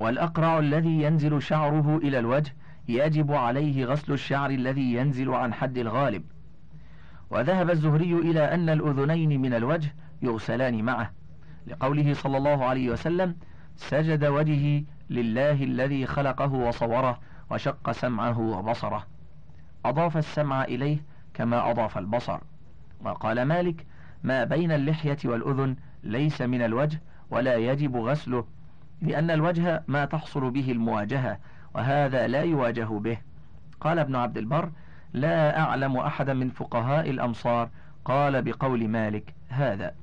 والأقرع 0.00 0.58
الذي 0.58 1.02
ينزل 1.02 1.42
شعره 1.42 1.96
إلى 1.96 2.18
الوجه 2.18 2.54
يجب 2.88 3.32
عليه 3.32 3.84
غسل 3.84 4.12
الشعر 4.12 4.50
الذي 4.50 4.94
ينزل 4.94 5.30
عن 5.34 5.54
حد 5.54 5.78
الغالب. 5.78 6.24
وذهب 7.30 7.70
الزهري 7.70 8.12
إلى 8.12 8.54
أن 8.54 8.68
الأذنين 8.68 9.40
من 9.40 9.54
الوجه 9.54 9.94
يغسلان 10.22 10.84
معه. 10.84 11.12
لقوله 11.66 12.14
صلى 12.14 12.36
الله 12.36 12.64
عليه 12.64 12.90
وسلم 12.90 13.36
سجد 13.76 14.24
وجهي 14.24 14.84
لله 15.10 15.64
الذي 15.64 16.06
خلقه 16.06 16.52
وصوره 16.52 17.20
وشق 17.50 17.90
سمعه 17.90 18.40
وبصره. 18.40 19.06
أضاف 19.84 20.16
السمع 20.16 20.64
إليه 20.64 20.98
كما 21.34 21.70
أضاف 21.70 21.98
البصر. 21.98 22.38
وقال 23.04 23.42
مالك 23.42 23.86
ما 24.22 24.44
بين 24.44 24.72
اللحية 24.72 25.18
والأذن 25.24 25.76
ليس 26.02 26.42
من 26.42 26.62
الوجه 26.62 27.00
ولا 27.30 27.56
يجب 27.56 27.96
غسله 27.96 28.44
لأن 29.02 29.30
الوجه 29.30 29.82
ما 29.88 30.04
تحصل 30.04 30.50
به 30.50 30.72
المواجهة 30.72 31.38
وهذا 31.74 32.26
لا 32.26 32.42
يواجه 32.42 32.84
به. 32.84 33.18
قال 33.80 33.98
ابن 33.98 34.16
عبد 34.16 34.38
البر 34.38 34.70
لا 35.12 35.60
أعلم 35.60 35.96
أحدا 35.96 36.34
من 36.34 36.50
فقهاء 36.50 37.10
الأمصار 37.10 37.70
قال 38.04 38.42
بقول 38.42 38.88
مالك 38.88 39.34
هذا. 39.48 39.94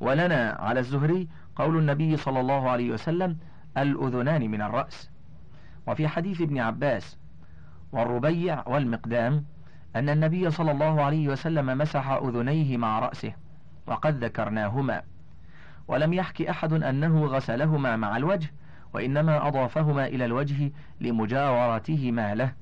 ولنا 0.00 0.56
على 0.60 0.80
الزهري 0.80 1.28
قول 1.56 1.78
النبي 1.78 2.16
صلى 2.16 2.40
الله 2.40 2.70
عليه 2.70 2.90
وسلم 2.90 3.36
الأذنان 3.78 4.50
من 4.50 4.62
الرأس. 4.62 5.10
وفي 5.86 6.08
حديث 6.08 6.40
ابن 6.40 6.58
عباس 6.58 7.18
والربيع 7.92 8.68
والمقدام 8.68 9.44
أن 9.96 10.08
النبي 10.08 10.50
صلى 10.50 10.70
الله 10.70 11.02
عليه 11.02 11.28
وسلم 11.28 11.78
مسح 11.78 12.10
أذنيه 12.10 12.76
مع 12.76 12.98
رأسه 12.98 13.32
وقد 13.86 14.24
ذكرناهما. 14.24 15.02
ولم 15.88 16.12
يحك 16.12 16.42
أحد 16.42 16.72
أنه 16.72 17.26
غسلهما 17.26 17.96
مع 17.96 18.16
الوجه 18.16 18.52
وإنما 18.92 19.48
أضافهما 19.48 20.06
إلى 20.06 20.24
الوجه 20.24 20.72
لمجاورتهما 21.00 22.34
له 22.34 22.52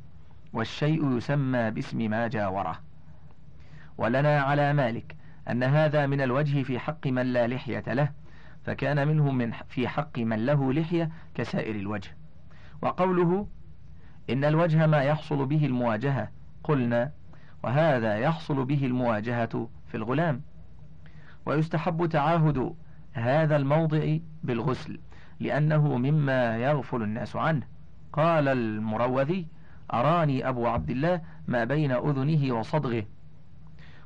والشيء 0.52 1.16
يسمى 1.16 1.70
باسم 1.70 1.98
ما 1.98 2.28
جاوره. 2.28 2.80
ولنا 3.98 4.40
على 4.40 4.72
مالك 4.72 5.16
أن 5.50 5.62
هذا 5.62 6.06
من 6.06 6.20
الوجه 6.20 6.62
في 6.62 6.78
حق 6.78 7.06
من 7.06 7.32
لا 7.32 7.46
لحية 7.46 7.84
له 7.86 8.12
فكان 8.64 9.08
منه 9.08 9.32
من 9.32 9.52
في 9.68 9.88
حق 9.88 10.18
من 10.18 10.46
له 10.46 10.72
لحية 10.72 11.10
كسائر 11.34 11.74
الوجه. 11.74 12.16
وقوله 12.82 13.46
إن 14.30 14.44
الوجه 14.44 14.86
ما 14.86 15.02
يحصل 15.02 15.46
به 15.46 15.66
المواجهة 15.66 16.28
قلنا 16.64 17.12
وهذا 17.62 18.18
يحصل 18.18 18.64
به 18.64 18.86
المواجهة 18.86 19.68
في 19.86 19.96
الغلام. 19.96 20.42
ويستحب 21.46 22.06
تعاهد 22.06 22.74
هذا 23.12 23.56
الموضع 23.56 24.16
بالغسل 24.42 25.00
لأنه 25.40 25.96
مما 25.98 26.56
يغفل 26.56 27.02
الناس 27.02 27.36
عنه. 27.36 27.66
قال 28.12 28.48
المروذي 28.48 29.46
أراني 29.94 30.48
أبو 30.48 30.66
عبد 30.66 30.90
الله 30.90 31.20
ما 31.48 31.64
بين 31.64 31.92
أذنه 31.92 32.54
وصدغه. 32.54 33.04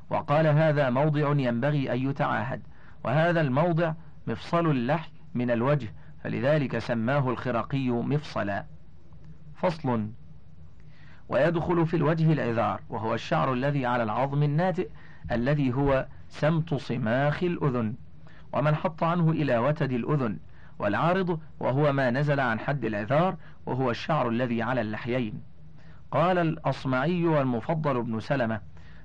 وقال 0.09 0.47
هذا 0.47 0.89
موضع 0.89 1.31
ينبغي 1.31 1.93
أن 1.93 2.09
يتعاهد 2.09 2.61
وهذا 3.03 3.41
الموضع 3.41 3.93
مفصل 4.27 4.71
اللحي 4.71 5.11
من 5.33 5.51
الوجه 5.51 5.93
فلذلك 6.23 6.77
سماه 6.77 7.29
الخرقي 7.29 7.89
مفصلا. 7.89 8.65
فصل. 9.55 10.07
ويدخل 11.29 11.85
في 11.85 11.95
الوجه 11.95 12.33
العذار 12.33 12.81
وهو 12.89 13.13
الشعر 13.13 13.53
الذي 13.53 13.85
على 13.85 14.03
العظم 14.03 14.43
الناتئ 14.43 14.89
الذي 15.31 15.73
هو 15.73 16.05
سمت 16.29 16.73
صماخ 16.73 17.43
الأذن. 17.43 17.93
ومن 18.53 18.75
حط 18.75 19.03
عنه 19.03 19.31
إلى 19.31 19.57
وتد 19.57 19.91
الأذن. 19.91 20.37
والعارض 20.79 21.39
وهو 21.59 21.93
ما 21.93 22.09
نزل 22.09 22.39
عن 22.39 22.59
حد 22.59 22.85
العذار 22.85 23.35
وهو 23.65 23.91
الشعر 23.91 24.29
الذي 24.29 24.61
على 24.61 24.81
اللحيين. 24.81 25.41
قال 26.11 26.37
الأصمعي 26.37 27.25
والمفضل 27.25 28.03
بن 28.03 28.19
سلمة 28.19 28.61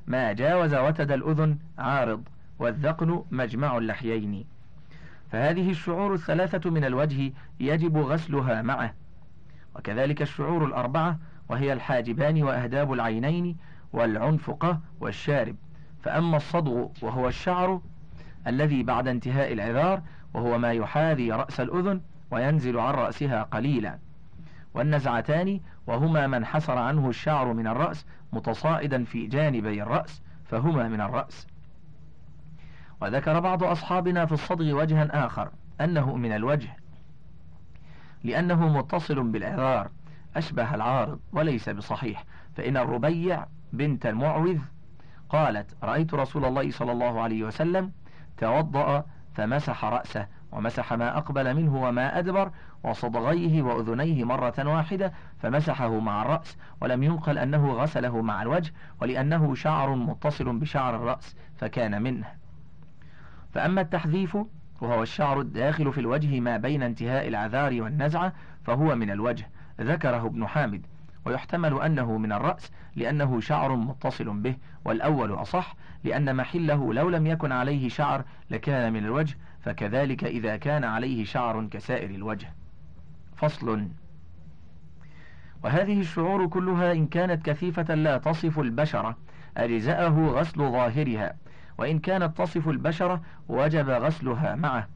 ما 0.06 0.32
جاوز 0.32 0.74
وتد 0.74 1.12
الأذن 1.12 1.58
عارض 1.78 2.28
والذقن 2.58 3.24
مجمع 3.30 3.78
اللحيين. 3.78 4.44
فهذه 5.32 5.70
الشعور 5.70 6.14
الثلاثة 6.14 6.70
من 6.70 6.84
الوجه 6.84 7.32
يجب 7.60 7.96
غسلها 7.96 8.62
معه. 8.62 8.94
وكذلك 9.76 10.22
الشعور 10.22 10.64
الأربعة 10.64 11.18
وهي 11.52 11.72
الحاجبان 11.72 12.42
وأهداب 12.42 12.92
العينين 12.92 13.56
والعنفقة 13.92 14.80
والشارب. 15.00 15.56
فأما 16.02 16.36
الصدغ 16.36 16.86
وهو 17.02 17.28
الشعر 17.28 17.80
الذي 18.46 18.82
بعد 18.82 19.08
انتهاء 19.08 19.52
العذار 19.52 20.02
وهو 20.34 20.58
ما 20.58 20.72
يحاذي 20.72 21.32
رأس 21.32 21.60
الأذن 21.60 22.00
وينزل 22.30 22.78
عن 22.78 22.94
رأسها 22.94 23.42
قليلا. 23.42 23.98
والنزعتان 24.74 25.60
وهما 25.86 26.26
من 26.26 26.44
حسر 26.44 26.78
عنه 26.78 27.08
الشعر 27.08 27.52
من 27.52 27.66
الرأس 27.66 28.06
متصاعدا 28.32 29.04
في 29.04 29.26
جانبي 29.26 29.82
الرأس 29.82 30.22
فهما 30.44 30.88
من 30.88 31.00
الرأس. 31.00 31.46
وذكر 33.00 33.40
بعض 33.40 33.64
أصحابنا 33.64 34.26
في 34.26 34.32
الصدغ 34.32 34.72
وجها 34.72 35.26
آخر 35.26 35.50
أنه 35.80 36.16
من 36.16 36.32
الوجه 36.32 36.76
لأنه 38.24 38.78
متصل 38.78 39.22
بالإعذار 39.22 39.90
أشبه 40.36 40.74
العارض 40.74 41.20
وليس 41.32 41.68
بصحيح. 41.68 42.24
فإن 42.56 42.76
الربيع 42.76 43.46
بنت 43.72 44.06
المعوذ 44.06 44.58
قالت 45.28 45.76
رأيت 45.82 46.14
رسول 46.14 46.44
الله 46.44 46.70
صلى 46.70 46.92
الله 46.92 47.20
عليه 47.20 47.44
وسلم 47.44 47.92
توضأ 48.38 49.04
فمسح 49.34 49.84
رأسه 49.84 50.26
ومسح 50.52 50.92
ما 50.92 51.18
أقبل 51.18 51.54
منه 51.54 51.82
وما 51.82 52.18
أدبر 52.18 52.50
وصدغيه 52.84 53.62
وأذنيه 53.62 54.24
مرة 54.24 54.54
واحدة 54.58 55.12
فمسحه 55.38 55.98
مع 55.98 56.22
الرأس. 56.22 56.56
ولم 56.80 57.02
ينقل 57.02 57.38
أنه 57.38 57.72
غسله 57.72 58.22
مع 58.22 58.42
الوجه 58.42 58.72
ولأنه 59.00 59.54
شعر 59.54 59.94
متصل 59.94 60.58
بشعر 60.58 60.96
الرأس 60.96 61.36
فكان 61.56 62.02
منه. 62.02 62.26
فأما 63.54 63.80
التحذيف 63.80 64.38
وهو 64.80 65.02
الشعر 65.02 65.40
الداخل 65.40 65.92
في 65.92 66.00
الوجه 66.00 66.40
ما 66.40 66.56
بين 66.56 66.82
انتهاء 66.82 67.28
العذار 67.28 67.82
والنزعة 67.82 68.32
فهو 68.64 68.94
من 68.94 69.10
الوجه. 69.10 69.48
ذكره 69.80 70.26
ابن 70.26 70.46
حامد 70.46 70.86
ويحتمل 71.24 71.82
أنه 71.82 72.18
من 72.18 72.32
الرأس 72.32 72.70
لأنه 72.96 73.40
شعر 73.40 73.76
متصل 73.76 74.38
به 74.38 74.56
والأول 74.84 75.32
أصح 75.32 75.76
لأن 76.04 76.36
محله 76.36 76.94
لو 76.94 77.10
لم 77.10 77.26
يكن 77.26 77.52
عليه 77.52 77.88
شعر 77.88 78.24
لكان 78.50 78.92
من 78.92 79.04
الوجه 79.04 79.38
فكذلك 79.60 80.24
إذا 80.24 80.56
كان 80.56 80.84
عليه 80.84 81.24
شعر 81.24 81.66
كسائر 81.66 82.10
الوجه. 82.10 82.54
فصل. 83.36 83.88
وهذه 85.64 86.00
الشعور 86.00 86.46
كلها 86.46 86.92
إن 86.92 87.06
كانت 87.06 87.46
كثيفة 87.46 87.94
لا 87.94 88.18
تصف 88.18 88.58
البشرة 88.58 89.16
أجزأه 89.56 90.26
غسل 90.28 90.58
ظاهرها 90.58 91.36
وإن 91.78 91.98
كانت 91.98 92.38
تصف 92.38 92.68
البشرة 92.68 93.22
وجب 93.48 93.88
غسلها 93.88 94.54
معه. 94.54 94.88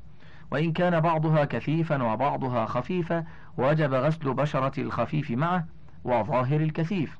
وإن 0.50 0.72
كان 0.72 1.00
بعضها 1.00 1.44
كثيفا 1.44 2.02
وبعضها 2.02 2.66
خفيفا 2.66 3.24
وجب 3.58 3.94
غسل 3.94 4.34
بشرة 4.34 4.80
الخفيف 4.80 5.30
معه 5.30 5.66
وظاهر 6.04 6.60
الكثيف. 6.60 7.18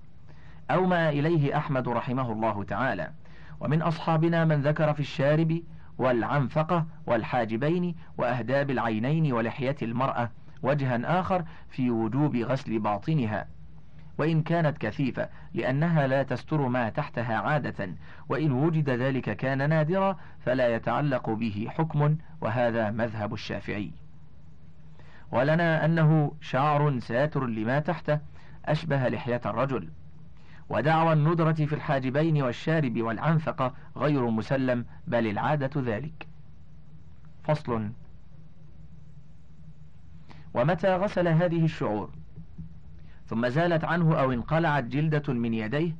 أو 0.70 0.86
ما 0.86 1.08
إليه 1.08 1.56
أحمد 1.56 1.88
رحمه 1.88 2.32
الله 2.32 2.64
تعالى. 2.64 3.10
ومن 3.60 3.82
أصحابنا 3.82 4.44
من 4.44 4.62
ذكر 4.62 4.94
في 4.94 5.00
الشارب 5.00 5.62
والعنفقة 5.98 6.86
والحاجبين 7.06 7.94
وأهداب 8.18 8.70
العينين 8.70 9.32
ولحية 9.32 9.76
المرأة 9.82 10.30
وجها 10.62 11.20
آخر 11.20 11.44
في 11.68 11.90
وجوب 11.90 12.36
غسل 12.36 12.78
باطنها. 12.78 13.55
وإن 14.18 14.42
كانت 14.42 14.78
كثيفة 14.78 15.28
لأنها 15.54 16.06
لا 16.06 16.22
تستر 16.22 16.68
ما 16.68 16.88
تحتها 16.88 17.36
عادة 17.36 17.88
وإن 18.28 18.52
وجد 18.52 18.90
ذلك 18.90 19.36
كان 19.36 19.68
نادرا 19.68 20.16
فلا 20.40 20.74
يتعلق 20.74 21.30
به 21.30 21.66
حكم 21.70 22.16
وهذا 22.40 22.90
مذهب 22.90 23.34
الشافعي. 23.34 23.90
ولنا 25.32 25.84
أنه 25.84 26.32
شعر 26.40 27.00
ساتر 27.00 27.46
لما 27.46 27.78
تحته 27.80 28.20
أشبه 28.64 29.08
لحية 29.08 29.40
الرجل. 29.46 29.88
ودعوى 30.68 31.12
الندرة 31.12 31.52
في 31.52 31.74
الحاجبين 31.74 32.42
والشارب 32.42 33.00
والعنفقة 33.00 33.74
غير 33.96 34.30
مسلم 34.30 34.86
بل 35.06 35.26
العادة 35.26 35.82
ذلك. 35.82 36.26
فصل. 37.44 37.90
ومتى 40.54 40.96
غسل 40.96 41.28
هذه 41.28 41.64
الشعور؟ 41.64 42.10
ثم 43.26 43.48
زالت 43.48 43.84
عنه 43.84 44.20
أو 44.20 44.32
انقلعت 44.32 44.84
جلدة 44.84 45.32
من 45.32 45.54
يديه 45.54 45.96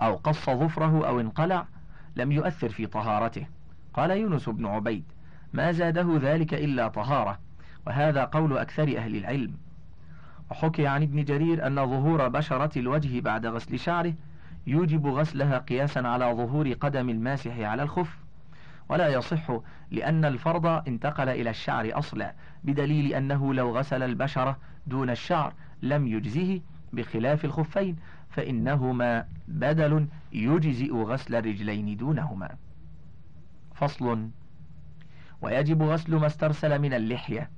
أو 0.00 0.14
قص 0.14 0.50
ظفره 0.50 1.08
أو 1.08 1.20
انقلع 1.20 1.66
لم 2.16 2.32
يؤثر 2.32 2.68
في 2.68 2.86
طهارته. 2.86 3.46
قال 3.94 4.10
يونس 4.10 4.48
بن 4.48 4.66
عبيد 4.66 5.04
ما 5.52 5.72
زاده 5.72 6.18
ذلك 6.22 6.54
إلا 6.54 6.88
طهارة 6.88 7.38
وهذا 7.86 8.24
قول 8.24 8.58
أكثر 8.58 8.96
أهل 8.96 9.16
العلم. 9.16 9.52
وحكي 10.50 10.86
عن 10.86 11.02
ابن 11.02 11.24
جرير 11.24 11.66
أن 11.66 11.76
ظهور 11.86 12.28
بشرة 12.28 12.78
الوجه 12.78 13.20
بعد 13.20 13.46
غسل 13.46 13.78
شعره 13.78 14.14
يوجب 14.66 15.06
غسلها 15.06 15.58
قياسا 15.58 16.00
على 16.00 16.24
ظهور 16.24 16.72
قدم 16.72 17.10
الماسح 17.10 17.58
على 17.58 17.82
الخف. 17.82 18.16
ولا 18.88 19.08
يصح 19.08 19.58
لأن 19.90 20.24
الفرض 20.24 20.66
انتقل 20.66 21.28
إلى 21.28 21.50
الشعر 21.50 21.90
أصلا 21.98 22.34
بدليل 22.64 23.14
أنه 23.14 23.54
لو 23.54 23.78
غسل 23.78 24.02
البشرة 24.02 24.56
دون 24.86 25.10
الشعر 25.10 25.52
لم 25.82 26.06
يجزه 26.06 26.60
بخلاف 26.92 27.44
الخفين 27.44 27.96
فإنهما 28.30 29.28
بدل 29.48 30.06
يجزئ 30.32 30.92
غسل 30.94 31.34
الرجلين 31.34 31.96
دونهما. 31.96 32.48
فصل 33.74 34.28
ويجب 35.42 35.82
غسل 35.82 36.16
ما 36.16 36.26
استرسل 36.26 36.78
من 36.78 36.94
اللحية. 36.94 37.50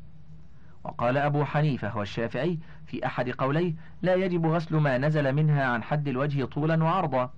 وقال 0.85 1.17
أبو 1.17 1.45
حنيفة 1.45 1.97
والشافعي 1.97 2.59
في 2.87 3.07
أحد 3.07 3.31
قوليه 3.31 3.75
لا 4.03 4.15
يجب 4.15 4.47
غسل 4.47 4.77
ما 4.77 4.99
نزل 4.99 5.33
منها 5.33 5.65
عن 5.65 5.83
حد 5.83 6.09
الوجه 6.09 6.45
طولا 6.45 6.85
وعرضا 6.85 7.31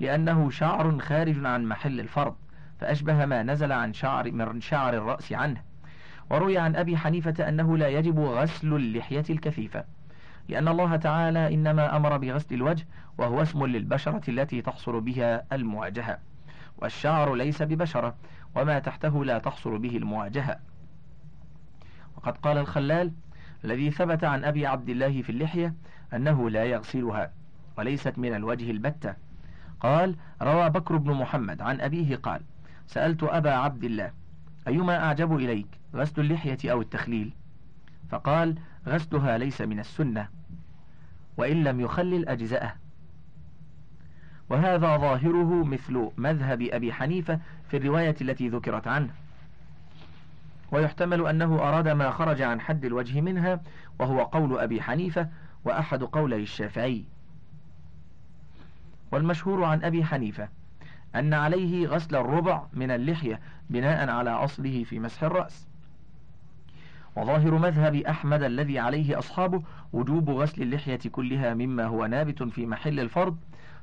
لأنه 0.00 0.50
شعر 0.50 0.98
خارج 0.98 1.44
عن 1.46 1.64
محل 1.64 2.00
الفرض 2.00 2.36
فأشبه 2.80 3.26
ما 3.26 3.42
نزل 3.42 3.72
عن 3.72 3.92
شعر 3.92 4.32
من 4.32 4.60
شعر 4.60 4.94
الرأس 4.94 5.32
عنه. 5.32 5.62
وروي 6.30 6.58
عن 6.58 6.76
أبي 6.76 6.96
حنيفة 6.96 7.48
أنه 7.48 7.76
لا 7.76 7.88
يجب 7.88 8.18
غسل 8.18 8.74
اللحية 8.74 9.24
الكثيفة 9.30 9.84
لأن 10.48 10.68
الله 10.68 10.96
تعالى 10.96 11.54
إنما 11.54 11.96
أمر 11.96 12.16
بغسل 12.16 12.54
الوجه 12.54 12.86
وهو 13.18 13.42
اسم 13.42 13.66
للبشرة 13.66 14.22
التي 14.28 14.62
تحصل 14.62 15.00
بها 15.00 15.44
المواجهة. 15.52 16.18
والشعر 16.78 17.34
ليس 17.34 17.62
ببشرة 17.62 18.14
وما 18.54 18.78
تحته 18.78 19.24
لا 19.24 19.38
تحصل 19.38 19.78
به 19.78 19.96
المواجهة. 19.96 20.56
وقد 22.16 22.36
قال 22.36 22.58
الخلال 22.58 23.12
الذي 23.64 23.90
ثبت 23.90 24.24
عن 24.24 24.44
أبي 24.44 24.66
عبد 24.66 24.88
الله 24.88 25.22
في 25.22 25.30
اللحية 25.30 25.74
أنه 26.14 26.50
لا 26.50 26.64
يغسلها 26.64 27.32
وليست 27.78 28.18
من 28.18 28.34
الوجه 28.34 28.70
البتة. 28.70 29.14
قال 29.80 30.16
روى 30.42 30.70
بكر 30.70 30.96
بن 30.96 31.12
محمد 31.12 31.62
عن 31.62 31.80
أبيه 31.80 32.16
قال 32.16 32.40
سألت 32.86 33.22
أبا 33.22 33.50
عبد 33.50 33.84
الله 33.84 34.12
أيما 34.68 35.04
أعجب 35.04 35.36
إليك 35.36 35.66
غسل 35.94 36.20
اللحية 36.20 36.72
أو 36.72 36.80
التخليل؟ 36.80 37.32
فقال 38.12 38.54
غسلها 38.88 39.38
ليس 39.38 39.60
من 39.60 39.80
السنة 39.80 40.28
وإن 41.36 41.64
لم 41.64 41.80
يخلل 41.80 42.28
أجزأه. 42.28 42.74
وهذا 44.50 44.96
ظاهره 44.96 45.64
مثل 45.64 46.10
مذهب 46.16 46.62
أبي 46.62 46.92
حنيفة 46.92 47.38
في 47.68 47.76
الرواية 47.76 48.16
التي 48.20 48.48
ذكرت 48.48 48.86
عنه. 48.86 49.10
ويحتمل 50.72 51.26
أنه 51.26 51.54
أراد 51.54 51.88
ما 51.88 52.10
خرج 52.10 52.42
عن 52.42 52.60
حد 52.60 52.84
الوجه 52.84 53.20
منها 53.20 53.60
وهو 53.98 54.22
قول 54.22 54.58
أبي 54.58 54.82
حنيفة 54.82 55.28
وأحد 55.64 56.02
قولي 56.02 56.42
الشافعي. 56.42 57.04
والمشهور 59.12 59.64
عن 59.64 59.84
أبي 59.84 60.04
حنيفة 60.04 60.48
أن 61.14 61.34
عليه 61.34 61.86
غسل 61.86 62.16
الربع 62.16 62.62
من 62.72 62.90
اللحية 62.90 63.40
بناء 63.70 64.10
على 64.10 64.30
أصله 64.30 64.84
في 64.84 64.98
مسح 64.98 65.22
الرأس. 65.22 65.71
وظاهر 67.16 67.54
مذهب 67.58 67.94
أحمد 67.94 68.42
الذي 68.42 68.78
عليه 68.78 69.18
أصحابه 69.18 69.62
وجوب 69.92 70.30
غسل 70.30 70.62
اللحية 70.62 71.00
كلها 71.12 71.54
مما 71.54 71.84
هو 71.84 72.06
نابت 72.06 72.42
في 72.42 72.66
محل 72.66 73.00
الفرض 73.00 73.36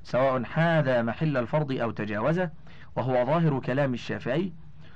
سواء 0.04 0.44
حاذى 0.44 1.02
محل 1.02 1.38
الفرض 1.38 1.72
أو 1.72 1.92
تجاوزه 1.92 2.50
وهو 2.96 3.26
ظاهر 3.26 3.60
كلام 3.60 3.94
الشافعي. 3.94 4.54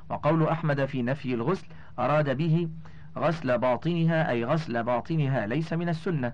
وقول 0.09 0.47
أحمد 0.47 0.85
في 0.85 1.01
نفي 1.01 1.33
الغسل 1.33 1.67
أراد 1.99 2.37
به 2.37 2.69
غسل 3.17 3.57
باطنها 3.57 4.29
أي 4.29 4.45
غسل 4.45 4.83
باطنها 4.83 5.47
ليس 5.47 5.73
من 5.73 5.89
السنة. 5.89 6.33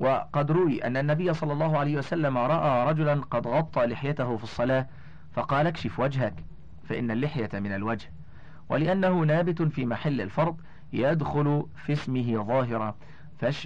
وقد 0.00 0.50
روي 0.50 0.84
أن 0.84 0.96
النبي 0.96 1.34
صلى 1.34 1.52
الله 1.52 1.78
عليه 1.78 1.96
وسلم 1.98 2.38
رأى 2.38 2.90
رجلا 2.90 3.14
قد 3.14 3.46
غطى 3.46 3.86
لحيته 3.86 4.36
في 4.36 4.44
الصلاة 4.44 4.86
فقال 5.32 5.66
اكشف 5.66 6.00
وجهك 6.00 6.34
فإن 6.88 7.10
اللحية 7.10 7.50
من 7.54 7.72
الوجه. 7.74 8.10
ولأنه 8.70 9.20
نابت 9.20 9.62
في 9.62 9.86
محل 9.86 10.20
الفرض 10.20 10.56
يدخل 10.92 11.66
في 11.86 11.92
اسمه 11.92 12.44
ظاهرا 12.44 12.94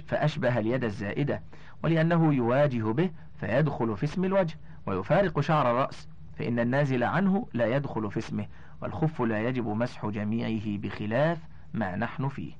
فأشبه 0.07 0.59
اليد 0.59 0.83
الزائدة 0.83 1.41
ولأنه 1.83 2.33
يواجه 2.33 2.91
به 2.91 3.11
فيدخل 3.39 3.97
في 3.97 4.03
اسم 4.03 4.25
الوجه 4.25 4.57
ويفارق 4.85 5.39
شعر 5.39 5.71
الرأس 5.71 6.07
فإن 6.37 6.59
النازل 6.59 7.03
عنه 7.03 7.47
لا 7.53 7.75
يدخل 7.75 8.11
في 8.11 8.17
اسمه 8.17 8.47
والخف 8.81 9.21
لا 9.21 9.47
يجب 9.47 9.67
مسح 9.67 10.05
جميعه 10.05 10.77
بخلاف 10.77 11.39
ما 11.73 11.95
نحن 11.95 12.27
فيه. 12.27 12.53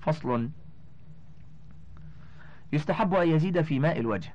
فصل. 0.00 0.50
يستحب 2.72 3.14
أن 3.14 3.28
يزيد 3.28 3.60
في 3.60 3.78
ماء 3.78 4.00
الوجه 4.00 4.34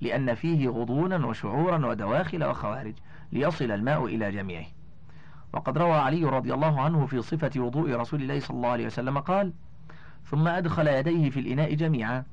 لأن 0.00 0.34
فيه 0.34 0.68
غضونا 0.68 1.26
وشعورا 1.26 1.86
ودواخل 1.86 2.44
وخوارج 2.44 2.94
ليصل 3.32 3.70
الماء 3.70 4.04
إلى 4.06 4.32
جميعه. 4.32 4.66
وقد 5.52 5.78
روى 5.78 5.96
علي 5.96 6.24
رضي 6.24 6.54
الله 6.54 6.80
عنه 6.80 7.06
في 7.06 7.22
صفة 7.22 7.50
وضوء 7.56 7.94
رسول 7.96 8.22
الله 8.22 8.40
صلى 8.40 8.56
الله 8.56 8.68
عليه 8.68 8.86
وسلم 8.86 9.18
قال 9.18 9.52
ثم 10.24 10.48
أدخل 10.48 10.86
يديه 10.86 11.30
في 11.30 11.40
الإناء 11.40 11.74
جميعا 11.74 12.24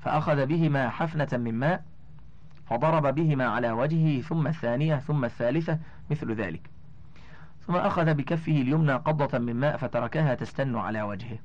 فأخذ 0.00 0.46
بهما 0.46 0.88
حفنة 0.88 1.28
من 1.32 1.54
ماء 1.54 1.84
فضرب 2.66 3.14
بهما 3.14 3.46
على 3.46 3.70
وجهه 3.70 4.20
ثم 4.22 4.46
الثانية 4.46 4.96
ثم 4.96 5.24
الثالثة 5.24 5.78
مثل 6.10 6.32
ذلك. 6.32 6.70
ثم 7.66 7.76
أخذ 7.76 8.14
بكفه 8.14 8.52
اليمنى 8.52 8.92
قبضة 8.92 9.38
من 9.38 9.56
ماء 9.56 9.76
فتركها 9.76 10.34
تستن 10.34 10.76
على 10.76 11.02
وجهه. 11.02 11.38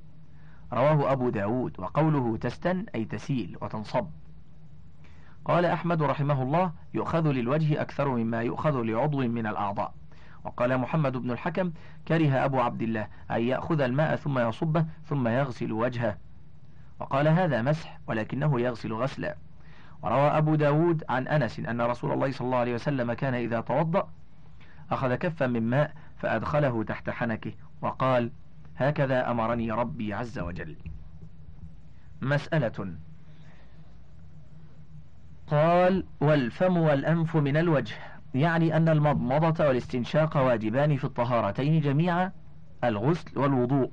رواه 0.74 1.12
أبو 1.12 1.30
داود 1.30 1.80
وقوله 1.80 2.38
تستن 2.38 2.86
أي 2.96 3.06
تسيل 3.06 3.58
وتنصب. 3.62 4.08
قال 5.46 5.66
أحمد 5.66 6.02
رحمه 6.02 6.44
الله 6.44 6.72
يؤخذ 6.94 7.32
للوجه 7.32 7.82
أكثر 7.82 8.10
مما 8.10 8.42
يؤخذ 8.42 8.82
لعضو 8.82 9.18
من 9.18 9.48
الأعضاء. 9.48 9.94
وقال 10.44 10.78
محمد 10.78 11.18
بن 11.18 11.32
الحكم 11.32 11.72
كره 12.08 12.46
أبو 12.46 12.62
عبد 12.62 12.82
الله 12.82 13.08
أن 13.32 13.42
يأخذ 13.42 13.82
الماء 13.82 14.16
ثم 14.16 14.40
يصبه 14.40 14.86
ثم 15.06 15.28
يغسل 15.28 15.72
وجهه. 15.72 16.18
وقال 17.00 17.28
هذا 17.28 17.62
مسح 17.62 18.00
ولكنه 18.08 18.62
يغسل 18.62 18.94
غسلا. 18.94 19.36
وروى 20.02 20.28
أبو 20.28 20.56
داود 20.56 21.04
عن 21.10 21.28
أنس 21.28 21.60
أن 21.60 21.82
رسول 21.82 22.12
الله 22.12 22.32
صلى 22.32 22.46
الله 22.46 22.58
عليه 22.58 22.74
وسلم 22.74 23.14
كان 23.14 23.34
إذا 23.34 23.62
توضأ 23.62 24.10
أخذ 24.92 25.16
كفا 25.16 25.48
من 25.48 25.70
ماء 25.70 25.94
فأدخله 26.18 26.84
تحت 26.84 27.10
حنكه 27.10 27.54
وقال 27.82 28.32
هكذا 28.76 29.32
أمرني 29.32 29.72
ربي 29.72 30.14
عز 30.14 30.40
وجل. 30.40 30.76
مسألة 32.22 32.96
قال 35.48 36.06
والفم 36.22 36.78
والأنف 36.78 37.38
من 37.38 37.58
الوجه 37.58 37.96
يعني 38.34 38.78
أن 38.78 38.90
المضمضة 38.90 39.68
والاستنشاق 39.68 40.38
واجبان 40.38 40.98
في 40.98 41.04
الطهارتين 41.04 41.82
جميعا 41.82 42.32
الغسل 42.84 43.40
والوضوء 43.40 43.92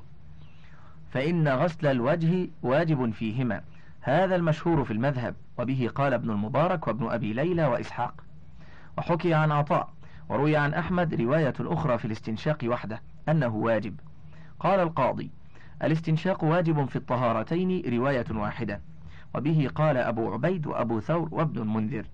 فإن 1.11 1.49
غسل 1.49 1.87
الوجه 1.87 2.49
واجب 2.63 3.11
فيهما. 3.11 3.61
هذا 4.01 4.37
المشهور 4.37 4.85
في 4.85 4.93
المذهب 4.93 5.35
وبه 5.59 5.91
قال 5.95 6.15
ابن 6.15 6.31
المبارك 6.31 6.87
وابن 6.87 7.07
أبي 7.11 7.33
ليلى 7.33 7.67
وإسحاق. 7.67 8.25
وحكي 8.99 9.35
عن 9.35 9.53
عطاء 9.53 9.89
وروي 10.29 10.57
عن 10.57 10.75
أحمد 10.75 11.15
رواية 11.21 11.55
أخرى 11.61 11.99
في 11.99 12.05
الاستنشاق 12.05 12.59
وحده 12.65 13.03
أنه 13.29 13.57
واجب. 13.57 13.95
قال 14.61 14.81
القاضي 14.81 15.31
الاستنشاق 15.83 16.45
واجب 16.45 16.85
في 16.89 16.97
الطهارتين 16.97 17.83
رواية 17.95 18.27
واحدة. 18.31 18.81
وبه 19.35 19.71
قال 19.75 19.97
أبو 19.97 20.33
عبيد 20.33 20.67
وأبو 20.67 21.01
ثور 21.01 21.29
وابن 21.33 21.63
المنذر. 21.63 22.07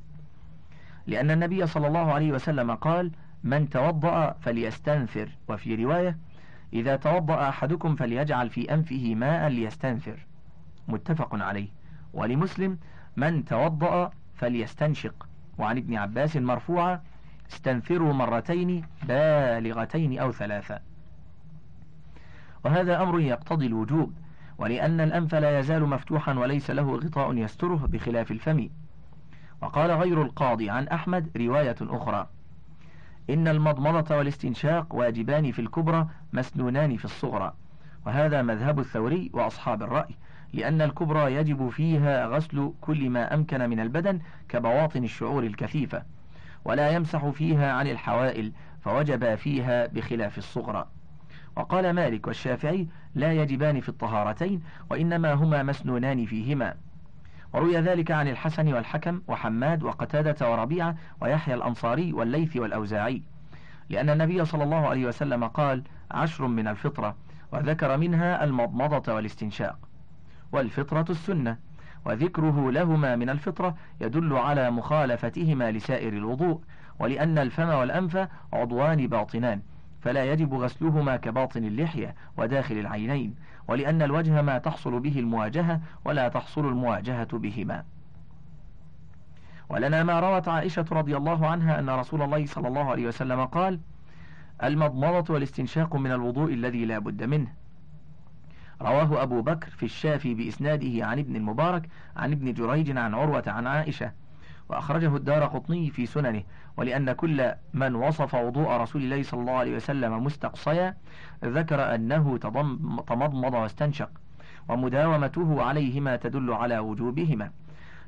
لأن 1.07 1.31
النبي 1.31 1.67
صلى 1.67 1.87
الله 1.87 2.13
عليه 2.13 2.33
وسلم 2.33 2.75
قال 2.75 3.11
من 3.45 3.69
توضأ 3.69 4.33
فليستنثر 4.41 5.29
وفي 5.49 5.85
رواية 5.85 6.19
إذا 6.73 6.97
توضأ 6.97 7.49
أحدكم 7.49 7.97
فليجعل 7.97 8.51
في 8.51 8.75
أنفه 8.75 9.15
ماء 9.15 9.49
ليستنثر 9.49 10.27
متفق 10.89 11.35
عليه. 11.35 11.69
ولمسلم 12.15 12.79
من 13.17 13.45
توضأ 13.45 14.11
فليستنشق. 14.35 15.29
وعن 15.59 15.77
ابن 15.77 15.97
عباس 15.97 16.37
مرفوعة 16.37 17.03
استنثروا 17.53 18.13
مرتين 18.13 18.85
بالغتين 19.03 20.19
أو 20.19 20.33
ثلاثة. 20.33 20.81
وهذا 22.65 23.03
أمر 23.03 23.21
يقتضي 23.21 23.67
الوجوب. 23.67 24.13
ولأن 24.59 25.01
الأنف 25.01 25.35
لا 25.35 25.59
يزال 25.59 25.87
مفتوحا 25.87 26.35
وليس 26.35 26.71
له 26.71 26.97
غطاء 26.97 27.35
يستره 27.35 27.87
بخلاف 27.87 28.31
الفم. 28.31 28.69
وقال 29.63 29.91
غير 29.91 30.23
القاضي 30.23 30.71
عن 30.71 30.89
أحمد 30.89 31.31
رواية 31.37 31.77
أخرى. 31.81 32.27
إن 33.31 33.49
المضمضة 33.49 34.17
والاستنشاق 34.17 34.95
واجبان 34.95 35.53
في 35.53 35.59
الكبرى 35.59 36.09
مسنونان 36.33 36.97
في 36.97 37.05
الصغرى. 37.05 37.55
وهذا 38.07 38.43
مذهب 38.43 38.81
الثوري 38.81 39.31
وأصحاب 39.35 39.83
الرأي 39.83 40.15
لأن 40.53 40.83
الكبرى 40.83 41.35
يجب 41.35 41.69
فيها 41.69 42.27
غسل 42.27 42.73
كل 42.81 43.11
ما 43.11 43.35
أمكن 43.35 43.71
من 43.71 43.81
البدن 43.81 44.21
كبواطن 44.49 45.05
الشعور 45.05 45.43
الكثيفة. 45.43 46.03
ولا 46.65 46.91
يمسح 46.91 47.29
فيها 47.29 47.73
عن 47.73 47.87
الحوائل 47.87 48.53
فوجب 48.81 49.35
فيها 49.35 49.87
بخلاف 49.87 50.39
الصغرى. 50.39 50.87
وقال 51.57 51.91
مالك 51.91 52.27
والشافعي 52.27 52.89
لا 53.15 53.33
يجبان 53.33 53.81
في 53.81 53.89
الطهارتين 53.89 54.63
وإنما 54.91 55.33
هما 55.33 55.63
مسنونان 55.63 56.27
فيهما. 56.27 56.75
وروي 57.53 57.77
ذلك 57.77 58.11
عن 58.11 58.29
الحسن 58.29 58.75
والحكم 58.75 59.23
وحماد 59.29 59.83
وقتادة 59.83 60.51
وربيعة 60.51 60.97
ويحيى 61.21 61.55
الأنصاري 61.55 62.13
والليث 62.13 62.57
والأوزاعي 62.57 63.23
لأن 63.89 64.11
النبي 64.11 64.45
صلى 64.45 64.65
الله 64.65 64.87
عليه 64.89 65.07
وسلم 65.07 65.45
قال 65.45 65.83
عشر 66.11 66.47
من 66.47 66.69
الفطرة 66.69 67.17
وذكر 67.53 67.97
منها 67.97 68.45
المضمضة 68.45 69.15
والاستنشاق. 69.15 69.79
والفطرة 70.53 71.07
السنة 71.11 71.57
وذكره 72.05 72.73
لهما 72.73 73.17
من 73.17 73.31
الفطرة 73.31 73.77
يدل 74.01 74.37
على 74.37 74.71
مخالفتهما 74.71 75.71
لسائر 75.71 76.13
الوضوء 76.13 76.61
ولأن 76.99 77.39
الفم 77.39 77.69
والأنف 77.69 78.29
عضوان 78.53 79.07
باطنان. 79.07 79.63
فلا 80.07 80.33
يجب 80.33 80.55
غسلهما 80.55 81.17
كباطن 81.17 81.65
اللحية 81.65 82.15
وداخل 82.37 82.79
العينين 82.79 83.35
ولأن 83.69 84.03
الوجه 84.03 84.43
ما 84.43 84.59
تحصل 84.59 85.01
به 85.01 85.19
المواجهة 85.19 85.81
ولا 86.05 86.29
تحصل 86.29 86.67
المواجهة 86.67 87.39
بهما. 87.39 87.85
ولنا 89.69 90.03
ما 90.03 90.21
روت 90.21 90.49
عائشة 90.49 90.85
رضي 90.93 91.17
الله 91.17 91.47
عنها 91.47 91.79
أن 91.79 91.91
رسول 91.91 92.23
الله 92.23 92.47
صلى 92.47 92.69
الله 92.69 92.91
عليه 92.91 93.07
وسلم 93.07 93.45
قال 93.45 93.81
المضمضة 94.63 95.35
والاستنشاق 95.35 95.97
من 95.97 96.13
الوضوء 96.13 96.53
الذي 96.53 96.85
لا 96.85 96.99
بد 96.99 97.23
منه. 97.23 97.53
رواه 98.83 99.23
أبو 99.23 99.43
بكر 99.43 99.71
في 99.71 99.83
الشافي 99.83 100.35
بإسناده 100.35 101.07
عن 101.07 101.19
ابن 101.19 101.37
المبارك 101.37 101.89
عن 102.17 102.33
ابن 102.33 102.53
جريج 102.53 102.97
عن 102.97 103.15
عروة 103.15 103.45
عن 103.47 103.67
عائشة 103.67 104.13
وأخرجه 104.69 105.17
الدار 105.17 105.45
قطني 105.45 105.91
في 105.91 106.07
سننه 106.07 106.43
ولأن 106.77 107.13
كل 107.13 107.53
من 107.75 107.95
وصف 107.95 108.35
وضوء 108.35 108.71
رسول 108.71 109.03
الله 109.03 109.23
صلى 109.23 109.41
الله 109.41 109.53
عليه 109.53 109.77
وسلم 109.77 110.25
مستقصيا 110.25 110.97
ذكر 111.45 111.95
أنه 111.95 112.39
تمضمض 113.07 113.55
واستنشق 113.55 114.11
ومداومته 114.69 115.63
عليهما 115.63 116.17
تدل 116.17 116.53
على 116.53 116.79
وجوبهما 116.79 117.51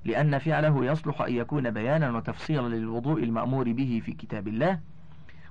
لأن 0.04 0.38
فعله 0.38 0.84
يصلح 0.84 1.22
أن 1.22 1.32
يكون 1.34 1.70
بيانا 1.70 2.10
وتفصيلا 2.16 2.68
للوضوء 2.68 3.22
المأمور 3.22 3.72
به 3.72 4.02
في 4.04 4.12
كتاب 4.12 4.48
الله 4.48 4.78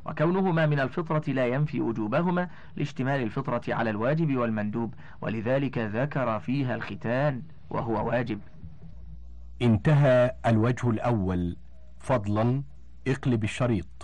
وكونهما 0.06 0.66
من 0.66 0.80
الفطرة 0.80 1.24
لا 1.28 1.48
ينفي 1.48 1.82
وجوبهما 1.82 2.50
لاشتمال 2.76 3.22
الفطرة 3.24 3.62
على 3.68 3.90
الواجب 3.90 4.38
والمندوب 4.38 4.94
ولذلك 5.22 5.78
ذكر 5.78 6.40
فيها 6.40 6.76
الختان 6.76 7.42
وهو 7.70 8.08
واجب. 8.08 8.40
انتهى 9.62 10.36
الوجه 10.46 10.90
الأول. 10.90 11.58
فضلا 12.00 12.64
اقلب 13.08 13.44
الشريط. 13.44 13.97